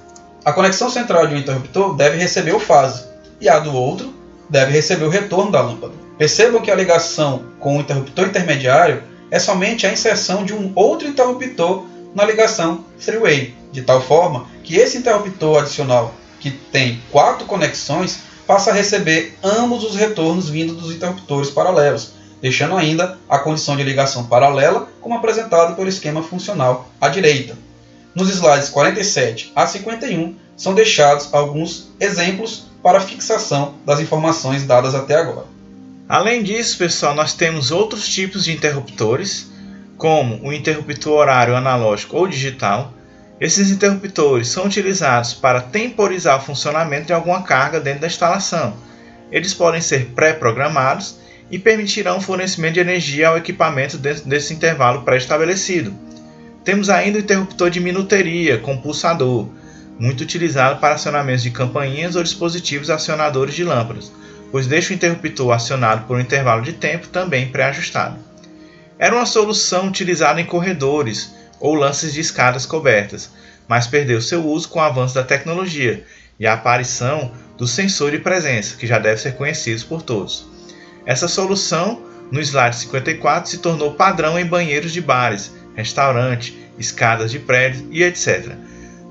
A 0.45 0.53
conexão 0.53 0.89
central 0.89 1.27
de 1.27 1.35
um 1.35 1.39
interruptor 1.39 1.97
deve 1.97 2.15
receber 2.17 2.55
o 2.55 2.61
fase, 2.61 3.03
e 3.41 3.49
a 3.49 3.59
do 3.59 3.75
outro 3.75 4.13
deve 4.49 4.71
receber 4.71 5.03
o 5.03 5.09
retorno 5.09 5.51
da 5.51 5.59
lâmpada. 5.59 5.95
Percebam 6.17 6.61
que 6.61 6.71
a 6.71 6.75
ligação 6.75 7.43
com 7.59 7.75
o 7.75 7.81
interruptor 7.81 8.27
intermediário 8.27 9.03
é 9.29 9.39
somente 9.39 9.85
a 9.85 9.91
inserção 9.91 10.43
de 10.43 10.53
um 10.53 10.71
outro 10.75 11.07
interruptor 11.07 11.85
na 12.13 12.25
ligação 12.25 12.85
three-way, 13.03 13.53
de 13.71 13.81
tal 13.81 14.01
forma 14.01 14.47
que 14.63 14.77
esse 14.77 14.97
interruptor 14.97 15.61
adicional, 15.61 16.13
que 16.39 16.51
tem 16.51 17.01
quatro 17.11 17.45
conexões, 17.45 18.19
passa 18.45 18.71
a 18.71 18.73
receber 18.73 19.37
ambos 19.43 19.83
os 19.83 19.95
retornos 19.95 20.49
vindos 20.49 20.77
dos 20.77 20.95
interruptores 20.95 21.49
paralelos, 21.49 22.13
deixando 22.41 22.77
ainda 22.77 23.17
a 23.27 23.39
condição 23.39 23.75
de 23.75 23.83
ligação 23.83 24.25
paralela 24.25 24.87
como 25.01 25.15
apresentado 25.15 25.75
pelo 25.75 25.89
esquema 25.89 26.23
funcional 26.23 26.87
à 26.99 27.09
direita. 27.09 27.57
Nos 28.15 28.29
slides 28.29 28.69
47 28.69 29.51
a 29.55 29.67
51 29.67 30.35
são 30.55 30.73
deixados 30.73 31.33
alguns 31.33 31.89
exemplos 31.99 32.65
para 32.81 33.01
fixação 33.01 33.75
das 33.85 33.99
informações 33.99 34.63
dadas 34.65 34.95
até 34.95 35.15
agora. 35.15 35.56
Além 36.09 36.41
disso, 36.41 36.77
pessoal, 36.77 37.13
nós 37.13 37.33
temos 37.33 37.69
outros 37.69 38.07
tipos 38.07 38.45
de 38.45 38.53
interruptores, 38.53 39.51
como 39.97 40.39
o 40.41 40.53
interruptor 40.53 41.19
horário 41.19 41.55
analógico 41.55 42.15
ou 42.15 42.27
digital, 42.27 42.93
esses 43.41 43.69
interruptores 43.69 44.47
são 44.47 44.65
utilizados 44.65 45.33
para 45.33 45.59
temporizar 45.59 46.37
o 46.37 46.45
funcionamento 46.45 47.07
de 47.07 47.13
alguma 47.13 47.43
carga 47.43 47.79
dentro 47.79 48.01
da 48.01 48.07
instalação. 48.07 48.77
Eles 49.31 49.53
podem 49.53 49.81
ser 49.81 50.07
pré-programados 50.15 51.19
e 51.51 51.59
permitirão 51.59 52.17
o 52.17 52.21
fornecimento 52.21 52.75
de 52.75 52.79
energia 52.79 53.27
ao 53.27 53.37
equipamento 53.37 53.97
dentro 53.97 54.27
desse 54.27 54.53
intervalo 54.53 55.03
pré-estabelecido. 55.03 55.93
Temos 56.63 56.89
ainda 56.89 57.17
o 57.17 57.21
interruptor 57.21 57.69
de 57.69 57.81
minuteria 57.81 58.57
com 58.57 58.77
pulsador, 58.77 59.49
muito 59.99 60.21
utilizado 60.21 60.79
para 60.79 60.95
acionamentos 60.95 61.43
de 61.43 61.51
campainhas 61.51 62.15
ou 62.15 62.23
dispositivos 62.23 62.89
acionadores 62.89 63.55
de 63.55 63.63
lâmpadas, 63.63 64.11
pois 64.51 64.67
deixa 64.67 64.91
o 64.91 64.95
interruptor 64.95 65.51
acionado 65.51 66.05
por 66.05 66.17
um 66.17 66.21
intervalo 66.21 66.61
de 66.61 66.73
tempo 66.73 67.07
também 67.07 67.49
pré-ajustado. 67.49 68.17
Era 68.99 69.15
uma 69.15 69.25
solução 69.25 69.87
utilizada 69.87 70.41
em 70.41 70.45
corredores, 70.45 71.35
ou 71.59 71.75
lances 71.75 72.13
de 72.13 72.21
escadas 72.21 72.65
cobertas, 72.65 73.31
mas 73.67 73.87
perdeu 73.87 74.21
seu 74.21 74.45
uso 74.45 74.69
com 74.69 74.79
o 74.79 74.81
avanço 74.81 75.15
da 75.15 75.23
tecnologia 75.23 76.03
e 76.39 76.45
a 76.45 76.53
aparição 76.53 77.31
do 77.57 77.67
sensor 77.67 78.11
de 78.11 78.19
presença, 78.19 78.77
que 78.77 78.87
já 78.87 78.99
deve 78.99 79.19
ser 79.19 79.33
conhecido 79.35 79.83
por 79.85 80.01
todos. 80.01 80.47
Essa 81.05 81.27
solução, 81.27 82.01
no 82.31 82.39
slide 82.39 82.75
54, 82.75 83.49
se 83.49 83.57
tornou 83.57 83.93
padrão 83.93 84.37
em 84.37 84.45
banheiros 84.45 84.91
de 84.91 85.01
bares, 85.01 85.51
restaurantes, 85.75 86.53
escadas 86.77 87.31
de 87.31 87.39
prédios 87.39 87.85
e 87.89 88.03
etc. 88.03 88.53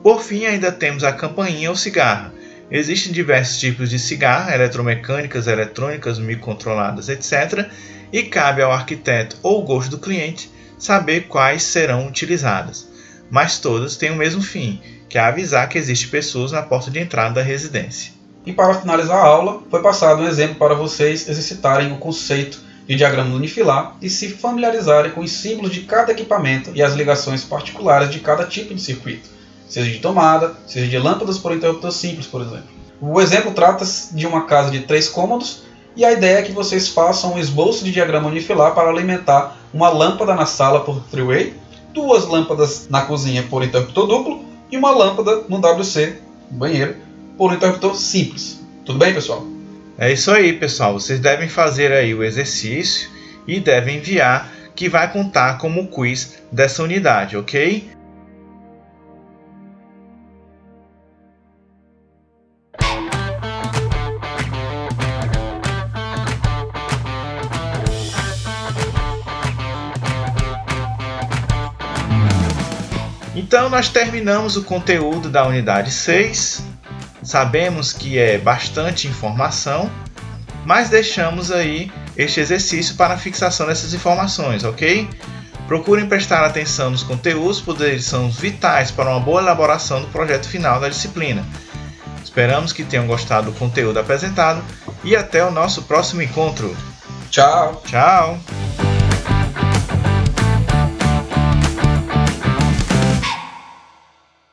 Por 0.03 0.23
fim, 0.23 0.47
ainda 0.47 0.71
temos 0.71 1.03
a 1.03 1.13
campainha 1.13 1.71
ou 1.71 1.77
cigarra. 1.77 2.33
Existem 2.71 3.13
diversos 3.13 3.59
tipos 3.59 3.91
de 3.91 3.99
cigarra, 3.99 4.55
eletromecânicas, 4.55 5.47
eletrônicas, 5.47 6.19
microcontroladas, 6.19 7.09
etc. 7.09 7.71
E 8.13 8.25
cabe 8.25 8.63
ao 8.63 8.73
arquiteto 8.73 9.37
ou 9.43 9.63
gosto 9.63 9.91
do 9.91 9.99
cliente 9.99 10.51
saber 10.79 11.23
quais 11.29 11.63
serão 11.63 12.09
utilizadas. 12.09 12.89
Mas 13.31 13.59
todas 13.59 13.97
têm 13.97 14.11
o 14.11 14.17
mesmo 14.17 14.43
fim, 14.43 14.81
que 15.09 15.19
é 15.19 15.21
avisar 15.21 15.69
que 15.69 15.79
existem 15.79 16.09
pessoas 16.09 16.53
na 16.53 16.63
porta 16.63 16.91
de 16.91 16.99
entrada 16.99 17.37
da 17.37 17.43
residência. 17.43 18.13
E 18.45 18.53
para 18.53 18.75
finalizar 18.75 19.19
a 19.19 19.27
aula, 19.27 19.63
foi 19.71 19.83
passado 19.83 20.23
um 20.23 20.29
exemplo 20.29 20.57
para 20.57 20.75
vocês 20.75 21.29
exercitarem 21.29 21.93
o 21.93 21.99
conceito 21.99 22.61
de 22.87 22.95
diagrama 22.95 23.35
unifilar 23.35 23.97
e 24.01 24.09
se 24.09 24.29
familiarizarem 24.29 25.11
com 25.11 25.21
os 25.21 25.33
símbolos 25.33 25.73
de 25.73 25.81
cada 25.81 26.13
equipamento 26.13 26.71
e 26.75 26.83
as 26.83 26.95
ligações 26.95 27.43
particulares 27.43 28.11
de 28.11 28.21
cada 28.21 28.45
tipo 28.45 28.73
de 28.73 28.81
circuito, 28.81 29.29
seja 29.69 29.91
de 29.91 29.99
tomada, 29.99 30.55
seja 30.67 30.87
de 30.87 30.99
lâmpadas 30.99 31.39
por 31.39 31.53
interruptor 31.53 31.93
simples, 31.93 32.27
por 32.27 32.41
exemplo. 32.41 32.77
O 33.01 33.21
exemplo 33.21 33.53
trata-se 33.53 34.15
de 34.15 34.27
uma 34.27 34.47
casa 34.47 34.71
de 34.71 34.81
três 34.81 35.09
cômodos 35.09 35.63
e 35.95 36.05
a 36.05 36.13
ideia 36.13 36.39
é 36.39 36.43
que 36.43 36.53
vocês 36.53 36.89
façam 36.89 37.35
um 37.35 37.39
esboço 37.39 37.85
de 37.85 37.93
diagrama 37.93 38.29
unifilar 38.29 38.75
para 38.75 38.89
alimentar 38.89 39.57
uma 39.73 39.89
lâmpada 39.89 40.35
na 40.35 40.47
sala 40.47 40.81
por 40.81 41.03
three-way, 41.11 41.55
duas 41.93 42.27
lâmpadas 42.27 42.89
na 42.89 43.03
cozinha 43.03 43.43
por 43.43 43.63
interruptor 43.63 44.07
duplo 44.07 44.45
e 44.71 44.77
uma 44.77 44.91
lâmpada 44.91 45.43
no 45.49 45.59
WC, 45.59 46.19
no 46.51 46.59
banheiro, 46.59 46.97
por 47.37 47.53
interruptor 47.53 47.95
simples. 47.95 48.61
Tudo 48.85 48.99
bem, 48.99 49.13
pessoal? 49.13 49.45
É 49.99 50.13
isso 50.13 50.31
aí, 50.31 50.53
pessoal. 50.53 50.93
Vocês 50.95 51.19
devem 51.21 51.49
fazer 51.49 51.93
aí 51.93 52.15
o 52.15 52.23
exercício 52.23 53.09
e 53.47 53.59
devem 53.59 53.97
enviar, 53.97 54.53
que 54.75 54.89
vai 54.89 55.11
contar 55.11 55.57
como 55.57 55.89
quiz 55.89 56.43
dessa 56.53 56.83
unidade, 56.83 57.37
ok? 57.37 57.89
Então 73.57 73.71
nós 73.71 73.89
terminamos 73.89 74.55
o 74.59 74.63
conteúdo 74.63 75.31
da 75.31 75.47
unidade 75.47 75.91
6 75.91 76.63
Sabemos 77.23 77.91
que 77.91 78.19
é 78.19 78.37
bastante 78.37 79.09
informação, 79.09 79.91
mas 80.67 80.91
deixamos 80.91 81.51
aí 81.51 81.91
este 82.19 82.39
exercício 82.39 82.97
para 82.97 83.15
a 83.15 83.17
fixação 83.17 83.67
dessas 83.67 83.95
informações, 83.95 84.63
ok? 84.63 85.09
Procurem 85.67 86.07
prestar 86.07 86.45
atenção 86.45 86.91
nos 86.91 87.03
conteúdos, 87.03 87.59
pois 87.59 87.81
eles 87.81 88.05
são 88.05 88.31
vitais 88.31 88.91
para 88.91 89.09
uma 89.09 89.21
boa 89.21 89.41
elaboração 89.41 90.03
do 90.03 90.09
projeto 90.09 90.47
final 90.47 90.79
da 90.79 90.91
disciplina. 90.91 91.43
Esperamos 92.23 92.75
que 92.75 92.85
tenham 92.85 93.07
gostado 93.07 93.51
do 93.51 93.59
conteúdo 93.59 93.99
apresentado 93.99 94.63
e 95.03 95.17
até 95.17 95.43
o 95.43 95.51
nosso 95.51 95.85
próximo 95.85 96.21
encontro. 96.21 96.77
Tchau! 97.31 97.83
Tchau! 97.87 98.39